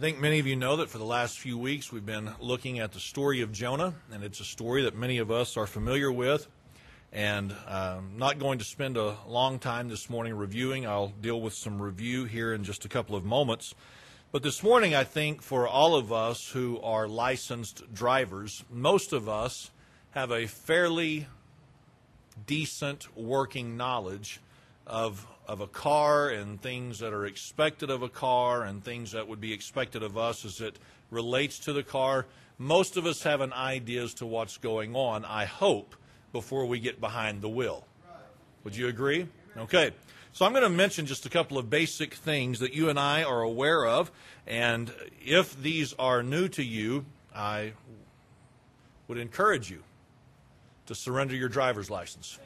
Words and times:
I 0.00 0.02
think 0.02 0.18
many 0.18 0.38
of 0.38 0.46
you 0.46 0.56
know 0.56 0.76
that 0.76 0.88
for 0.88 0.96
the 0.96 1.04
last 1.04 1.38
few 1.38 1.58
weeks 1.58 1.92
we've 1.92 2.06
been 2.06 2.30
looking 2.40 2.78
at 2.78 2.92
the 2.92 2.98
story 2.98 3.42
of 3.42 3.52
Jonah, 3.52 3.92
and 4.10 4.24
it's 4.24 4.40
a 4.40 4.46
story 4.46 4.84
that 4.84 4.96
many 4.96 5.18
of 5.18 5.30
us 5.30 5.58
are 5.58 5.66
familiar 5.66 6.10
with. 6.10 6.48
And 7.12 7.54
I'm 7.68 8.16
not 8.16 8.38
going 8.38 8.60
to 8.60 8.64
spend 8.64 8.96
a 8.96 9.18
long 9.28 9.58
time 9.58 9.90
this 9.90 10.08
morning 10.08 10.32
reviewing. 10.32 10.86
I'll 10.86 11.12
deal 11.20 11.38
with 11.38 11.52
some 11.52 11.82
review 11.82 12.24
here 12.24 12.54
in 12.54 12.64
just 12.64 12.86
a 12.86 12.88
couple 12.88 13.14
of 13.14 13.26
moments. 13.26 13.74
But 14.32 14.42
this 14.42 14.62
morning, 14.62 14.94
I 14.94 15.04
think 15.04 15.42
for 15.42 15.68
all 15.68 15.94
of 15.94 16.14
us 16.14 16.48
who 16.48 16.80
are 16.80 17.06
licensed 17.06 17.92
drivers, 17.92 18.64
most 18.70 19.12
of 19.12 19.28
us 19.28 19.70
have 20.12 20.30
a 20.30 20.46
fairly 20.46 21.26
decent 22.46 23.14
working 23.14 23.76
knowledge 23.76 24.40
of 24.90 25.26
of 25.50 25.60
a 25.60 25.66
car 25.66 26.28
and 26.28 26.62
things 26.62 27.00
that 27.00 27.12
are 27.12 27.26
expected 27.26 27.90
of 27.90 28.02
a 28.02 28.08
car 28.08 28.62
and 28.62 28.84
things 28.84 29.10
that 29.10 29.26
would 29.26 29.40
be 29.40 29.52
expected 29.52 30.00
of 30.00 30.16
us 30.16 30.44
as 30.44 30.60
it 30.60 30.78
relates 31.10 31.58
to 31.58 31.72
the 31.72 31.82
car. 31.82 32.26
Most 32.56 32.96
of 32.96 33.04
us 33.04 33.24
have 33.24 33.40
an 33.40 33.52
idea 33.52 34.04
as 34.04 34.14
to 34.14 34.26
what's 34.26 34.58
going 34.58 34.94
on, 34.94 35.24
I 35.24 35.46
hope, 35.46 35.96
before 36.32 36.66
we 36.66 36.78
get 36.78 37.00
behind 37.00 37.42
the 37.42 37.48
wheel. 37.48 37.84
Would 38.62 38.76
you 38.76 38.86
agree? 38.86 39.26
Okay. 39.56 39.90
So 40.32 40.46
I'm 40.46 40.52
going 40.52 40.62
to 40.62 40.68
mention 40.68 41.06
just 41.06 41.26
a 41.26 41.30
couple 41.30 41.58
of 41.58 41.68
basic 41.68 42.14
things 42.14 42.60
that 42.60 42.72
you 42.72 42.88
and 42.88 42.96
I 42.96 43.24
are 43.24 43.42
aware 43.42 43.84
of. 43.84 44.12
And 44.46 44.94
if 45.20 45.60
these 45.60 45.94
are 45.94 46.22
new 46.22 46.46
to 46.46 46.62
you, 46.62 47.06
I 47.34 47.72
would 49.08 49.18
encourage 49.18 49.68
you 49.68 49.82
to 50.86 50.94
surrender 50.94 51.34
your 51.34 51.48
driver's 51.48 51.90
license. 51.90 52.38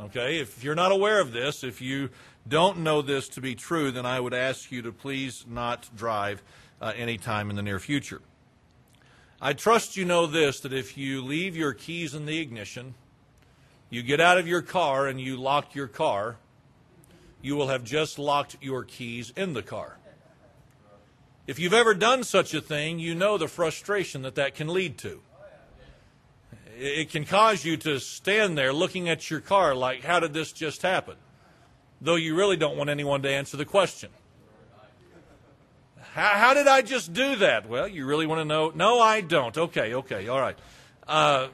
Okay? 0.00 0.38
If 0.38 0.64
you're 0.64 0.74
not 0.74 0.92
aware 0.92 1.20
of 1.20 1.32
this, 1.32 1.62
if 1.64 1.80
you 1.80 2.10
don't 2.48 2.78
know 2.78 3.02
this 3.02 3.28
to 3.30 3.40
be 3.40 3.54
true, 3.54 3.90
then 3.90 4.06
I 4.06 4.20
would 4.20 4.34
ask 4.34 4.72
you 4.72 4.82
to 4.82 4.92
please 4.92 5.44
not 5.48 5.88
drive 5.96 6.42
uh, 6.80 6.92
anytime 6.96 7.50
in 7.50 7.56
the 7.56 7.62
near 7.62 7.78
future. 7.78 8.20
I 9.40 9.52
trust 9.52 9.96
you 9.96 10.04
know 10.04 10.26
this 10.26 10.60
that 10.60 10.72
if 10.72 10.96
you 10.96 11.22
leave 11.22 11.56
your 11.56 11.72
keys 11.72 12.14
in 12.14 12.26
the 12.26 12.38
ignition, 12.38 12.94
you 13.90 14.02
get 14.02 14.20
out 14.20 14.38
of 14.38 14.46
your 14.48 14.62
car 14.62 15.06
and 15.06 15.20
you 15.20 15.36
lock 15.36 15.74
your 15.74 15.88
car, 15.88 16.36
you 17.40 17.56
will 17.56 17.68
have 17.68 17.84
just 17.84 18.18
locked 18.18 18.56
your 18.60 18.84
keys 18.84 19.32
in 19.36 19.52
the 19.52 19.62
car. 19.62 19.98
If 21.46 21.58
you've 21.58 21.74
ever 21.74 21.92
done 21.92 22.22
such 22.22 22.54
a 22.54 22.60
thing, 22.60 23.00
you 23.00 23.16
know 23.16 23.36
the 23.36 23.48
frustration 23.48 24.22
that 24.22 24.36
that 24.36 24.54
can 24.54 24.68
lead 24.68 24.96
to 24.98 25.20
it 26.82 27.10
can 27.10 27.24
cause 27.24 27.64
you 27.64 27.76
to 27.78 28.00
stand 28.00 28.58
there 28.58 28.72
looking 28.72 29.08
at 29.08 29.30
your 29.30 29.40
car 29.40 29.74
like, 29.74 30.02
how 30.02 30.18
did 30.18 30.34
this 30.34 30.52
just 30.52 30.82
happen? 30.82 31.14
Though 32.00 32.16
you 32.16 32.34
really 32.34 32.56
don't 32.56 32.76
want 32.76 32.90
anyone 32.90 33.22
to 33.22 33.30
answer 33.30 33.56
the 33.56 33.64
question. 33.64 34.10
How, 36.14 36.30
how 36.30 36.54
did 36.54 36.66
I 36.66 36.82
just 36.82 37.12
do 37.12 37.36
that? 37.36 37.68
Well, 37.68 37.86
you 37.86 38.04
really 38.04 38.26
want 38.26 38.40
to 38.40 38.44
know? 38.44 38.72
No, 38.74 39.00
I 39.00 39.20
don't. 39.20 39.56
Okay, 39.56 39.94
okay, 39.94 40.26
all 40.26 40.40
right. 40.40 40.58
Uh, 41.06 41.48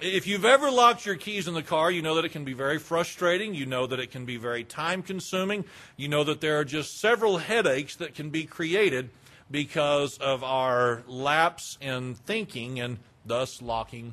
if 0.00 0.26
you've 0.26 0.44
ever 0.44 0.70
locked 0.70 1.06
your 1.06 1.16
keys 1.16 1.48
in 1.48 1.54
the 1.54 1.62
car, 1.62 1.90
you 1.90 2.02
know 2.02 2.16
that 2.16 2.26
it 2.26 2.32
can 2.32 2.44
be 2.44 2.52
very 2.52 2.78
frustrating. 2.78 3.54
You 3.54 3.64
know 3.64 3.86
that 3.86 3.98
it 3.98 4.10
can 4.10 4.26
be 4.26 4.36
very 4.36 4.64
time 4.64 5.02
consuming. 5.02 5.64
You 5.96 6.08
know 6.08 6.24
that 6.24 6.42
there 6.42 6.58
are 6.58 6.64
just 6.64 7.00
several 7.00 7.38
headaches 7.38 7.96
that 7.96 8.14
can 8.14 8.28
be 8.28 8.44
created 8.44 9.08
because 9.50 10.18
of 10.18 10.44
our 10.44 11.02
lapse 11.06 11.78
in 11.80 12.14
thinking 12.14 12.80
and 12.80 12.98
thus 13.24 13.62
locking 13.62 14.12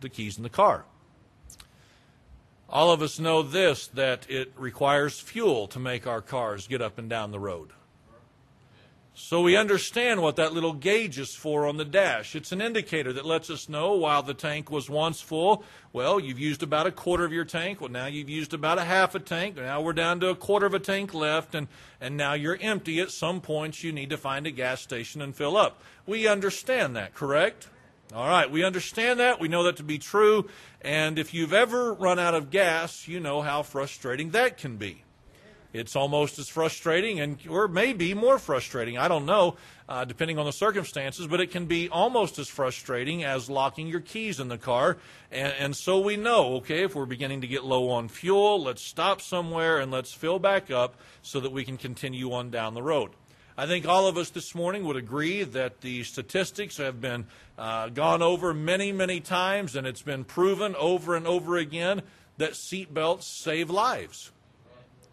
the 0.00 0.08
keys 0.08 0.36
in 0.36 0.42
the 0.42 0.48
car. 0.48 0.84
All 2.68 2.92
of 2.92 3.02
us 3.02 3.18
know 3.18 3.42
this 3.42 3.88
that 3.88 4.30
it 4.30 4.52
requires 4.56 5.18
fuel 5.18 5.66
to 5.68 5.78
make 5.78 6.06
our 6.06 6.20
cars 6.20 6.68
get 6.68 6.80
up 6.80 6.98
and 6.98 7.10
down 7.10 7.32
the 7.32 7.40
road. 7.40 7.70
So 9.12 9.42
we 9.42 9.56
understand 9.56 10.22
what 10.22 10.36
that 10.36 10.54
little 10.54 10.72
gauge 10.72 11.18
is 11.18 11.34
for 11.34 11.66
on 11.66 11.76
the 11.76 11.84
dash. 11.84 12.34
It's 12.34 12.52
an 12.52 12.62
indicator 12.62 13.12
that 13.12 13.26
lets 13.26 13.50
us 13.50 13.68
know 13.68 13.94
while 13.94 14.22
the 14.22 14.34
tank 14.34 14.70
was 14.70 14.88
once 14.88 15.20
full, 15.20 15.62
well, 15.92 16.20
you've 16.20 16.38
used 16.38 16.62
about 16.62 16.86
a 16.86 16.92
quarter 16.92 17.24
of 17.24 17.32
your 17.32 17.44
tank. 17.44 17.80
Well, 17.80 17.90
now 17.90 18.06
you've 18.06 18.30
used 18.30 18.54
about 18.54 18.78
a 18.78 18.84
half 18.84 19.14
a 19.14 19.20
tank. 19.20 19.56
Now 19.56 19.82
we're 19.82 19.92
down 19.92 20.20
to 20.20 20.28
a 20.28 20.34
quarter 20.36 20.64
of 20.64 20.74
a 20.74 20.78
tank 20.78 21.12
left, 21.12 21.54
and, 21.54 21.68
and 22.00 22.16
now 22.16 22.32
you're 22.32 22.58
empty. 22.60 23.00
At 23.00 23.10
some 23.10 23.40
points, 23.40 23.84
you 23.84 23.92
need 23.92 24.10
to 24.10 24.16
find 24.16 24.46
a 24.46 24.50
gas 24.50 24.80
station 24.80 25.20
and 25.20 25.34
fill 25.34 25.56
up. 25.56 25.82
We 26.06 26.26
understand 26.26 26.96
that, 26.96 27.12
correct? 27.12 27.68
All 28.12 28.26
right, 28.26 28.50
we 28.50 28.64
understand 28.64 29.20
that. 29.20 29.38
We 29.38 29.46
know 29.46 29.62
that 29.64 29.76
to 29.76 29.84
be 29.84 29.98
true. 29.98 30.48
And 30.80 31.16
if 31.16 31.32
you've 31.32 31.52
ever 31.52 31.94
run 31.94 32.18
out 32.18 32.34
of 32.34 32.50
gas, 32.50 33.06
you 33.06 33.20
know 33.20 33.40
how 33.40 33.62
frustrating 33.62 34.30
that 34.30 34.56
can 34.56 34.78
be. 34.78 35.04
It's 35.72 35.94
almost 35.94 36.40
as 36.40 36.48
frustrating, 36.48 37.20
and 37.20 37.38
or 37.48 37.68
maybe 37.68 38.12
more 38.12 38.40
frustrating. 38.40 38.98
I 38.98 39.06
don't 39.06 39.26
know, 39.26 39.56
uh, 39.88 40.04
depending 40.04 40.40
on 40.40 40.44
the 40.44 40.52
circumstances. 40.52 41.28
But 41.28 41.40
it 41.40 41.52
can 41.52 41.66
be 41.66 41.88
almost 41.88 42.40
as 42.40 42.48
frustrating 42.48 43.22
as 43.22 43.48
locking 43.48 43.86
your 43.86 44.00
keys 44.00 44.40
in 44.40 44.48
the 44.48 44.58
car. 44.58 44.96
And, 45.30 45.54
and 45.56 45.76
so 45.76 46.00
we 46.00 46.16
know, 46.16 46.54
okay, 46.56 46.82
if 46.82 46.96
we're 46.96 47.06
beginning 47.06 47.42
to 47.42 47.46
get 47.46 47.62
low 47.62 47.90
on 47.90 48.08
fuel, 48.08 48.60
let's 48.60 48.82
stop 48.82 49.20
somewhere 49.20 49.78
and 49.78 49.92
let's 49.92 50.12
fill 50.12 50.40
back 50.40 50.72
up 50.72 50.96
so 51.22 51.38
that 51.38 51.52
we 51.52 51.64
can 51.64 51.76
continue 51.76 52.32
on 52.32 52.50
down 52.50 52.74
the 52.74 52.82
road. 52.82 53.10
I 53.60 53.66
think 53.66 53.86
all 53.86 54.06
of 54.06 54.16
us 54.16 54.30
this 54.30 54.54
morning 54.54 54.86
would 54.86 54.96
agree 54.96 55.44
that 55.44 55.82
the 55.82 56.02
statistics 56.04 56.78
have 56.78 56.98
been 56.98 57.26
uh, 57.58 57.90
gone 57.90 58.22
over 58.22 58.54
many, 58.54 58.90
many 58.90 59.20
times, 59.20 59.76
and 59.76 59.86
it's 59.86 60.00
been 60.00 60.24
proven 60.24 60.74
over 60.76 61.14
and 61.14 61.26
over 61.26 61.58
again 61.58 62.00
that 62.38 62.52
seatbelts 62.52 63.24
save 63.24 63.68
lives. 63.68 64.30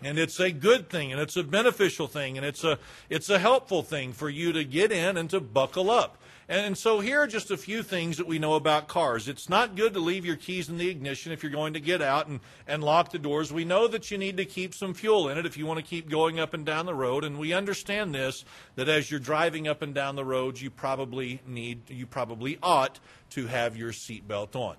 And 0.01 0.17
it's 0.17 0.39
a 0.39 0.49
good 0.49 0.89
thing, 0.89 1.11
and 1.11 1.19
it's 1.19 1.35
a 1.35 1.43
beneficial 1.43 2.07
thing, 2.07 2.37
and 2.37 2.45
it's 2.45 2.63
a, 2.63 2.79
it's 3.09 3.29
a 3.29 3.37
helpful 3.37 3.83
thing 3.83 4.13
for 4.13 4.29
you 4.29 4.53
to 4.53 4.63
get 4.63 4.93
in 4.93 5.17
and 5.17 5.29
to 5.31 5.41
buckle 5.41 5.91
up. 5.91 6.17
And 6.49 6.77
so 6.77 7.01
here 7.01 7.19
are 7.19 7.27
just 7.27 7.51
a 7.51 7.57
few 7.57 7.83
things 7.83 8.15
that 8.17 8.25
we 8.25 8.39
know 8.39 8.53
about 8.53 8.87
cars. 8.87 9.27
It's 9.27 9.49
not 9.49 9.75
good 9.75 9.93
to 9.95 9.99
leave 9.99 10.25
your 10.25 10.37
keys 10.37 10.69
in 10.69 10.77
the 10.77 10.87
ignition 10.87 11.33
if 11.33 11.43
you're 11.43 11.51
going 11.51 11.73
to 11.73 11.81
get 11.81 12.01
out 12.01 12.27
and, 12.27 12.39
and 12.65 12.81
lock 12.81 13.11
the 13.11 13.19
doors. 13.19 13.51
We 13.51 13.65
know 13.65 13.89
that 13.89 14.11
you 14.11 14.17
need 14.17 14.37
to 14.37 14.45
keep 14.45 14.73
some 14.73 14.93
fuel 14.93 15.27
in 15.27 15.37
it 15.37 15.45
if 15.45 15.57
you 15.57 15.65
want 15.65 15.79
to 15.79 15.85
keep 15.85 16.09
going 16.09 16.39
up 16.39 16.53
and 16.53 16.65
down 16.65 16.85
the 16.85 16.95
road. 16.95 17.25
And 17.25 17.37
we 17.37 17.51
understand 17.51 18.15
this, 18.15 18.45
that 18.75 18.87
as 18.87 19.11
you're 19.11 19.19
driving 19.19 19.67
up 19.67 19.81
and 19.81 19.93
down 19.93 20.15
the 20.15 20.23
roads, 20.23 20.61
you 20.61 20.69
probably 20.69 21.41
need, 21.45 21.89
you 21.89 22.05
probably 22.05 22.57
ought 22.63 23.01
to 23.31 23.47
have 23.47 23.75
your 23.75 23.91
seatbelt 23.91 24.55
on. 24.55 24.77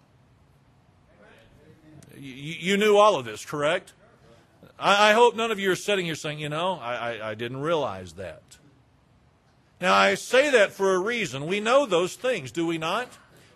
You, 2.17 2.55
you 2.59 2.77
knew 2.79 2.97
all 2.97 3.17
of 3.17 3.27
this, 3.27 3.45
correct? 3.45 3.93
I, 4.79 5.11
I, 5.11 5.13
hope 5.13 5.37
none 5.37 5.51
of 5.51 5.59
you 5.59 5.71
are 5.71 5.77
sitting 5.77 6.07
here 6.07 6.15
saying, 6.15 6.39
you 6.39 6.49
know, 6.49 6.79
I, 6.81 6.95
I, 6.95 7.31
I 7.31 7.35
didn't 7.35 7.61
realize 7.61 8.15
that. 8.15 8.57
Now, 9.81 9.95
I 9.95 10.15
say 10.15 10.51
that 10.51 10.73
for 10.73 10.95
a 10.95 10.99
reason. 10.99 11.47
We 11.47 11.61
know 11.61 11.87
those 11.87 12.17
things, 12.17 12.51
do 12.51 12.67
we 12.67 12.79
not? 12.79 13.09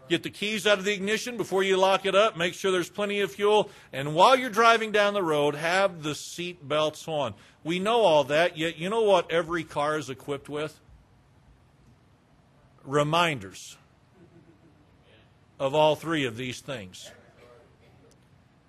Get 0.09 0.23
the 0.23 0.31
keys 0.31 0.67
out 0.67 0.79
of 0.79 0.85
the 0.85 0.93
ignition 0.93 1.37
before 1.37 1.63
you 1.63 1.77
lock 1.77 2.07
it 2.07 2.15
up. 2.15 2.37
Make 2.37 2.55
sure 2.55 2.71
there's 2.71 2.91
plenty 2.91 3.21
of 3.21 3.33
fuel. 3.33 3.71
And 3.93 4.15
while 4.15 4.37
you're 4.37 4.51
driving 4.51 4.93
down 4.93 5.15
the 5.15 5.23
road, 5.23 5.55
have 5.55 6.03
the 6.03 6.15
seat 6.15 6.67
belts 6.69 7.09
on. 7.09 7.35
We 7.65 7.79
know 7.79 8.03
all 8.03 8.25
that, 8.25 8.57
yet 8.57 8.77
you 8.77 8.91
know 8.91 9.03
what 9.03 9.31
every 9.31 9.65
car 9.65 9.97
is 9.97 10.11
equipped 10.11 10.49
with? 10.49 10.79
Reminders 12.85 13.77
of 15.59 15.75
all 15.75 15.95
three 15.95 16.25
of 16.25 16.37
these 16.37 16.61
things. 16.61 17.11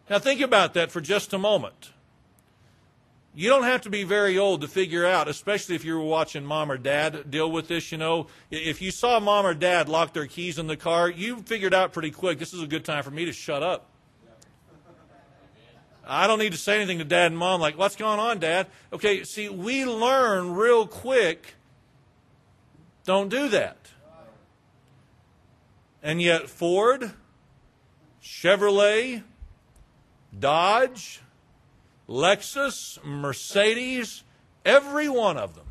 Now, 0.10 0.20
think 0.20 0.42
about 0.42 0.76
that 0.76 0.92
for 0.92 1.02
just 1.02 1.34
a 1.34 1.38
moment. 1.38 1.92
You 3.36 3.50
don't 3.50 3.64
have 3.64 3.82
to 3.82 3.90
be 3.90 4.04
very 4.04 4.38
old 4.38 4.62
to 4.62 4.68
figure 4.68 5.06
out, 5.06 5.28
especially 5.28 5.76
if 5.76 5.84
you 5.84 5.98
were 5.98 6.04
watching 6.04 6.46
mom 6.46 6.72
or 6.72 6.78
dad 6.78 7.32
deal 7.32 7.52
with 7.52 7.68
this. 7.68 7.92
You 7.92 7.98
know, 7.98 8.28
if 8.52 8.80
you 8.82 8.92
saw 8.92 9.20
mom 9.20 9.46
or 9.48 9.56
dad 9.56 9.90
lock 9.90 10.14
their 10.14 10.28
keys 10.28 10.60
in 10.60 10.68
the 10.68 10.78
car, 10.78 11.10
you 11.10 11.38
figured 11.38 11.74
out 11.74 11.94
pretty 11.94 12.12
quick 12.12 12.38
this 12.38 12.54
is 12.54 12.62
a 12.62 12.68
good 12.68 12.86
time 12.86 13.04
for 13.04 13.10
me 13.12 13.26
to 13.26 13.34
shut 13.34 13.64
up. 13.64 13.90
I 16.06 16.28
don't 16.28 16.40
need 16.40 16.52
to 16.52 16.58
say 16.58 16.76
anything 16.76 17.00
to 17.00 17.06
dad 17.06 17.28
and 17.28 17.38
mom 17.38 17.62
like, 17.62 17.78
what's 17.78 17.96
going 17.96 18.20
on, 18.20 18.40
dad? 18.40 18.68
Okay, 18.92 19.24
see, 19.24 19.50
we 19.50 19.86
learn 19.86 20.54
real 20.54 20.86
quick. 20.86 21.56
Don't 23.06 23.30
do 23.30 23.48
that. 23.50 23.78
And 26.04 26.22
yet, 26.22 26.50
Ford, 26.50 27.14
Chevrolet, 28.22 29.24
Dodge, 30.38 31.22
Lexus, 32.08 33.04
Mercedes, 33.04 34.24
every 34.66 35.10
one 35.10 35.38
of 35.38 35.56
them. 35.56 35.66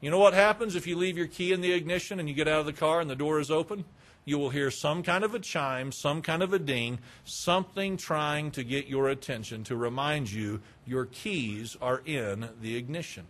You 0.00 0.10
know 0.10 0.18
what 0.18 0.34
happens 0.34 0.76
if 0.76 0.86
you 0.86 0.96
leave 0.96 1.16
your 1.16 1.26
key 1.26 1.52
in 1.52 1.60
the 1.60 1.72
ignition 1.72 2.20
and 2.20 2.28
you 2.28 2.34
get 2.34 2.48
out 2.48 2.60
of 2.60 2.66
the 2.66 2.72
car 2.72 3.00
and 3.00 3.08
the 3.08 3.16
door 3.16 3.40
is 3.40 3.50
open? 3.50 3.84
You 4.26 4.38
will 4.38 4.50
hear 4.50 4.70
some 4.70 5.02
kind 5.02 5.22
of 5.22 5.34
a 5.34 5.38
chime, 5.38 5.92
some 5.92 6.22
kind 6.22 6.42
of 6.42 6.52
a 6.52 6.58
ding, 6.58 6.98
something 7.24 7.96
trying 7.96 8.50
to 8.52 8.64
get 8.64 8.86
your 8.86 9.08
attention 9.08 9.64
to 9.64 9.76
remind 9.76 10.32
you 10.32 10.60
your 10.86 11.06
keys 11.06 11.76
are 11.80 12.02
in 12.04 12.48
the 12.60 12.76
ignition. 12.76 13.26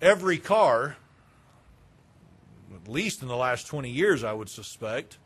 Every 0.00 0.38
car, 0.38 0.96
at 2.74 2.88
least 2.88 3.22
in 3.22 3.28
the 3.28 3.36
last 3.36 3.66
20 3.66 3.88
years, 3.88 4.24
I 4.24 4.32
would 4.32 4.48
suspect, 4.48 5.16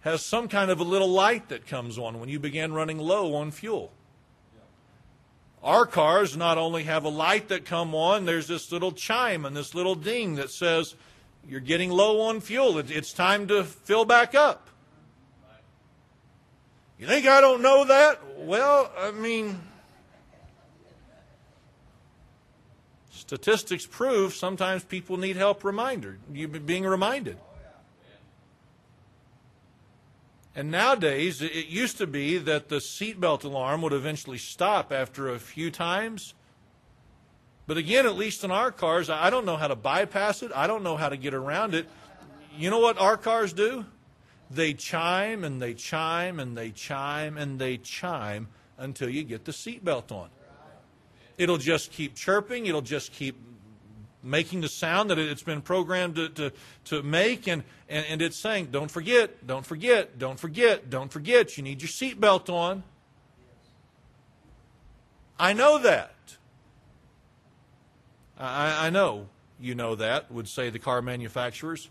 has 0.00 0.24
some 0.24 0.48
kind 0.48 0.70
of 0.70 0.80
a 0.80 0.84
little 0.84 1.08
light 1.08 1.48
that 1.48 1.66
comes 1.66 1.98
on 1.98 2.20
when 2.20 2.28
you 2.28 2.38
begin 2.38 2.72
running 2.72 2.98
low 2.98 3.34
on 3.34 3.50
fuel. 3.50 3.92
Our 5.62 5.84
cars 5.84 6.36
not 6.36 6.56
only 6.56 6.84
have 6.84 7.04
a 7.04 7.10
light 7.10 7.48
that 7.48 7.66
come 7.66 7.94
on, 7.94 8.24
there's 8.24 8.46
this 8.46 8.72
little 8.72 8.92
chime 8.92 9.44
and 9.44 9.54
this 9.54 9.74
little 9.74 9.94
ding 9.94 10.36
that 10.36 10.50
says 10.50 10.94
you're 11.46 11.60
getting 11.60 11.90
low 11.90 12.22
on 12.22 12.40
fuel. 12.40 12.78
It's 12.78 13.12
time 13.12 13.46
to 13.48 13.64
fill 13.64 14.06
back 14.06 14.34
up. 14.34 14.68
You 16.98 17.06
think 17.06 17.26
I 17.26 17.40
don't 17.40 17.62
know 17.62 17.84
that? 17.86 18.20
Well, 18.38 18.90
I 18.98 19.10
mean, 19.10 19.58
statistics 23.10 23.86
prove 23.86 24.34
sometimes 24.34 24.84
people 24.84 25.18
need 25.18 25.36
help 25.36 25.62
reminder, 25.62 26.18
you 26.32 26.48
being 26.48 26.84
reminded. 26.84 27.36
And 30.54 30.70
nowadays, 30.70 31.42
it 31.42 31.66
used 31.66 31.98
to 31.98 32.06
be 32.06 32.38
that 32.38 32.68
the 32.68 32.76
seatbelt 32.76 33.44
alarm 33.44 33.82
would 33.82 33.92
eventually 33.92 34.38
stop 34.38 34.92
after 34.92 35.28
a 35.28 35.38
few 35.38 35.70
times. 35.70 36.34
But 37.66 37.76
again, 37.76 38.04
at 38.04 38.16
least 38.16 38.42
in 38.42 38.50
our 38.50 38.72
cars, 38.72 39.08
I 39.08 39.30
don't 39.30 39.46
know 39.46 39.56
how 39.56 39.68
to 39.68 39.76
bypass 39.76 40.42
it. 40.42 40.50
I 40.54 40.66
don't 40.66 40.82
know 40.82 40.96
how 40.96 41.08
to 41.08 41.16
get 41.16 41.34
around 41.34 41.74
it. 41.74 41.88
You 42.56 42.68
know 42.68 42.80
what 42.80 42.98
our 42.98 43.16
cars 43.16 43.52
do? 43.52 43.84
They 44.50 44.74
chime 44.74 45.44
and 45.44 45.62
they 45.62 45.74
chime 45.74 46.40
and 46.40 46.56
they 46.56 46.72
chime 46.72 47.38
and 47.38 47.60
they 47.60 47.76
chime 47.76 48.48
until 48.76 49.08
you 49.08 49.22
get 49.22 49.44
the 49.44 49.52
seatbelt 49.52 50.10
on. 50.10 50.30
It'll 51.38 51.58
just 51.58 51.92
keep 51.92 52.16
chirping. 52.16 52.66
It'll 52.66 52.82
just 52.82 53.12
keep 53.12 53.36
making 54.22 54.60
the 54.60 54.68
sound 54.68 55.10
that 55.10 55.18
it's 55.18 55.42
been 55.42 55.62
programmed 55.62 56.16
to, 56.16 56.28
to, 56.30 56.52
to 56.84 57.02
make, 57.02 57.48
and, 57.48 57.62
and, 57.88 58.04
and 58.08 58.22
it's 58.22 58.38
saying, 58.38 58.68
don't 58.70 58.90
forget, 58.90 59.46
don't 59.46 59.64
forget, 59.64 60.18
don't 60.18 60.38
forget, 60.38 60.90
don't 60.90 61.10
forget, 61.10 61.56
you 61.56 61.62
need 61.62 61.80
your 61.82 61.88
seatbelt 61.88 62.52
on. 62.52 62.82
I 65.38 65.52
know 65.52 65.78
that. 65.78 66.14
I, 68.38 68.86
I 68.86 68.90
know 68.90 69.28
you 69.60 69.74
know 69.74 69.94
that, 69.94 70.30
would 70.30 70.48
say 70.48 70.70
the 70.70 70.78
car 70.78 71.02
manufacturers. 71.02 71.88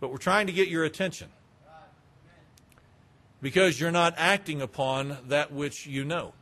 But 0.00 0.10
we're 0.10 0.18
trying 0.18 0.46
to 0.46 0.52
get 0.52 0.68
your 0.68 0.84
attention 0.84 1.28
because 3.40 3.80
you're 3.80 3.90
not 3.90 4.14
acting 4.16 4.60
upon 4.60 5.18
that 5.28 5.52
which 5.52 5.86
you 5.86 6.04
know. 6.04 6.32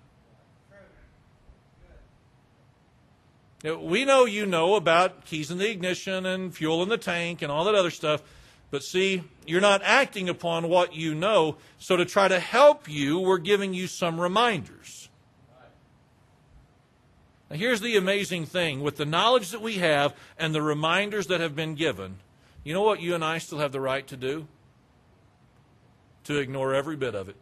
We 3.64 4.04
know 4.04 4.26
you 4.26 4.46
know 4.46 4.74
about 4.74 5.24
keys 5.24 5.50
in 5.50 5.58
the 5.58 5.70
ignition 5.70 6.26
and 6.26 6.54
fuel 6.54 6.82
in 6.82 6.88
the 6.88 6.98
tank 6.98 7.42
and 7.42 7.50
all 7.50 7.64
that 7.64 7.74
other 7.74 7.90
stuff, 7.90 8.22
but 8.70 8.82
see, 8.82 9.22
you're 9.46 9.60
not 9.60 9.80
acting 9.82 10.28
upon 10.28 10.68
what 10.68 10.94
you 10.94 11.14
know. 11.14 11.56
So, 11.78 11.96
to 11.96 12.04
try 12.04 12.28
to 12.28 12.38
help 12.38 12.88
you, 12.88 13.18
we're 13.18 13.38
giving 13.38 13.74
you 13.74 13.86
some 13.86 14.20
reminders. 14.20 15.08
Now, 17.50 17.56
here's 17.56 17.80
the 17.80 17.96
amazing 17.96 18.46
thing 18.46 18.82
with 18.82 18.96
the 18.96 19.06
knowledge 19.06 19.50
that 19.50 19.62
we 19.62 19.74
have 19.74 20.14
and 20.38 20.54
the 20.54 20.62
reminders 20.62 21.28
that 21.28 21.40
have 21.40 21.54
been 21.54 21.76
given, 21.76 22.18
you 22.64 22.74
know 22.74 22.82
what 22.82 23.00
you 23.00 23.14
and 23.14 23.24
I 23.24 23.38
still 23.38 23.58
have 23.58 23.72
the 23.72 23.80
right 23.80 24.06
to 24.08 24.16
do? 24.16 24.48
To 26.24 26.38
ignore 26.38 26.74
every 26.74 26.96
bit 26.96 27.14
of 27.14 27.28
it. 27.28 27.36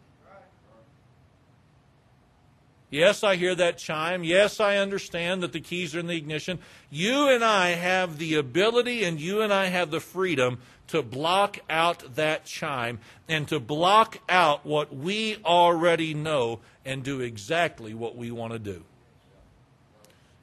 Yes, 2.94 3.24
I 3.24 3.34
hear 3.34 3.56
that 3.56 3.76
chime. 3.76 4.22
Yes, 4.22 4.60
I 4.60 4.76
understand 4.76 5.42
that 5.42 5.52
the 5.52 5.58
keys 5.58 5.96
are 5.96 5.98
in 5.98 6.06
the 6.06 6.16
ignition. 6.16 6.60
You 6.90 7.28
and 7.28 7.44
I 7.44 7.70
have 7.70 8.18
the 8.18 8.36
ability 8.36 9.02
and 9.02 9.20
you 9.20 9.40
and 9.40 9.52
I 9.52 9.64
have 9.64 9.90
the 9.90 9.98
freedom 9.98 10.58
to 10.86 11.02
block 11.02 11.58
out 11.68 12.14
that 12.14 12.44
chime 12.44 13.00
and 13.28 13.48
to 13.48 13.58
block 13.58 14.18
out 14.28 14.64
what 14.64 14.94
we 14.94 15.38
already 15.44 16.14
know 16.14 16.60
and 16.84 17.02
do 17.02 17.20
exactly 17.20 17.94
what 17.94 18.16
we 18.16 18.30
want 18.30 18.52
to 18.52 18.60
do. 18.60 18.84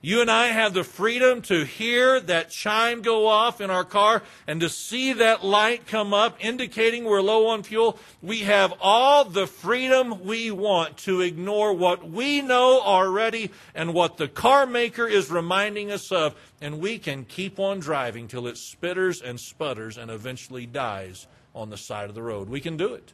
You 0.04 0.22
and 0.22 0.32
I 0.32 0.48
have 0.48 0.74
the 0.74 0.84
freedom 0.84 1.44
to 1.44 1.64
hear 1.64 2.20
that 2.22 2.50
chime 2.50 3.04
go 3.04 3.28
off 3.28 3.62
in 3.62 3.70
our 3.70 3.84
car 3.84 4.24
and 4.48 4.60
to 4.62 4.68
see 4.68 5.14
that 5.14 5.46
light 5.46 5.86
come 5.86 6.12
up 6.12 6.44
indicating 6.44 7.04
we're 7.04 7.22
low 7.22 7.50
on 7.50 7.62
fuel. 7.62 8.00
We 8.20 8.40
have 8.40 8.74
all 8.82 9.26
the 9.26 9.46
freedom 9.46 10.26
we 10.26 10.50
want 10.50 10.98
to 11.00 11.22
ignore 11.22 11.74
what 11.74 12.10
we 12.10 12.42
know 12.42 12.82
already 12.82 13.52
and 13.76 13.94
what 13.94 14.18
the 14.18 14.28
car 14.28 14.66
maker 14.66 15.08
is 15.08 15.30
reminding 15.30 15.92
us 15.92 16.12
of, 16.12 16.34
and 16.60 16.80
we 16.80 16.98
can 16.98 17.24
keep 17.24 17.60
on 17.60 17.80
driving 17.80 18.28
till 18.28 18.48
it 18.48 18.56
spitters 18.56 19.22
and 19.22 19.40
sputters 19.40 20.00
and 20.00 20.10
eventually 20.10 20.66
dies 20.66 21.28
on 21.54 21.70
the 21.70 21.78
side 21.78 22.10
of 22.10 22.16
the 22.16 22.24
road. 22.24 22.50
We 22.50 22.60
can 22.60 22.76
do 22.76 22.96
it. 22.96 23.14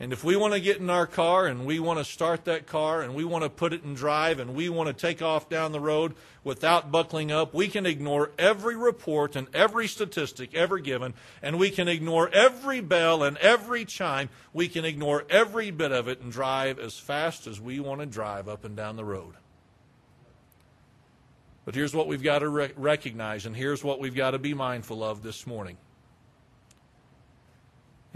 And 0.00 0.12
if 0.12 0.22
we 0.22 0.36
want 0.36 0.54
to 0.54 0.60
get 0.60 0.78
in 0.78 0.90
our 0.90 1.08
car 1.08 1.46
and 1.46 1.66
we 1.66 1.80
want 1.80 1.98
to 1.98 2.04
start 2.04 2.44
that 2.44 2.68
car 2.68 3.02
and 3.02 3.16
we 3.16 3.24
want 3.24 3.42
to 3.42 3.50
put 3.50 3.72
it 3.72 3.82
in 3.82 3.94
drive 3.94 4.38
and 4.38 4.54
we 4.54 4.68
want 4.68 4.86
to 4.86 4.92
take 4.92 5.22
off 5.22 5.48
down 5.48 5.72
the 5.72 5.80
road 5.80 6.14
without 6.44 6.92
buckling 6.92 7.32
up, 7.32 7.52
we 7.52 7.66
can 7.66 7.84
ignore 7.84 8.30
every 8.38 8.76
report 8.76 9.34
and 9.34 9.48
every 9.52 9.88
statistic 9.88 10.54
ever 10.54 10.78
given, 10.78 11.14
and 11.42 11.58
we 11.58 11.70
can 11.70 11.88
ignore 11.88 12.28
every 12.28 12.80
bell 12.80 13.24
and 13.24 13.36
every 13.38 13.84
chime. 13.84 14.28
We 14.52 14.68
can 14.68 14.84
ignore 14.84 15.24
every 15.28 15.72
bit 15.72 15.90
of 15.90 16.06
it 16.06 16.20
and 16.20 16.30
drive 16.30 16.78
as 16.78 16.96
fast 16.96 17.48
as 17.48 17.60
we 17.60 17.80
want 17.80 18.00
to 18.00 18.06
drive 18.06 18.48
up 18.48 18.64
and 18.64 18.76
down 18.76 18.94
the 18.94 19.04
road. 19.04 19.34
But 21.64 21.74
here's 21.74 21.92
what 21.92 22.06
we've 22.06 22.22
got 22.22 22.38
to 22.38 22.48
re- 22.48 22.72
recognize, 22.76 23.46
and 23.46 23.54
here's 23.54 23.82
what 23.82 23.98
we've 23.98 24.14
got 24.14 24.30
to 24.30 24.38
be 24.38 24.54
mindful 24.54 25.02
of 25.02 25.24
this 25.24 25.44
morning. 25.44 25.76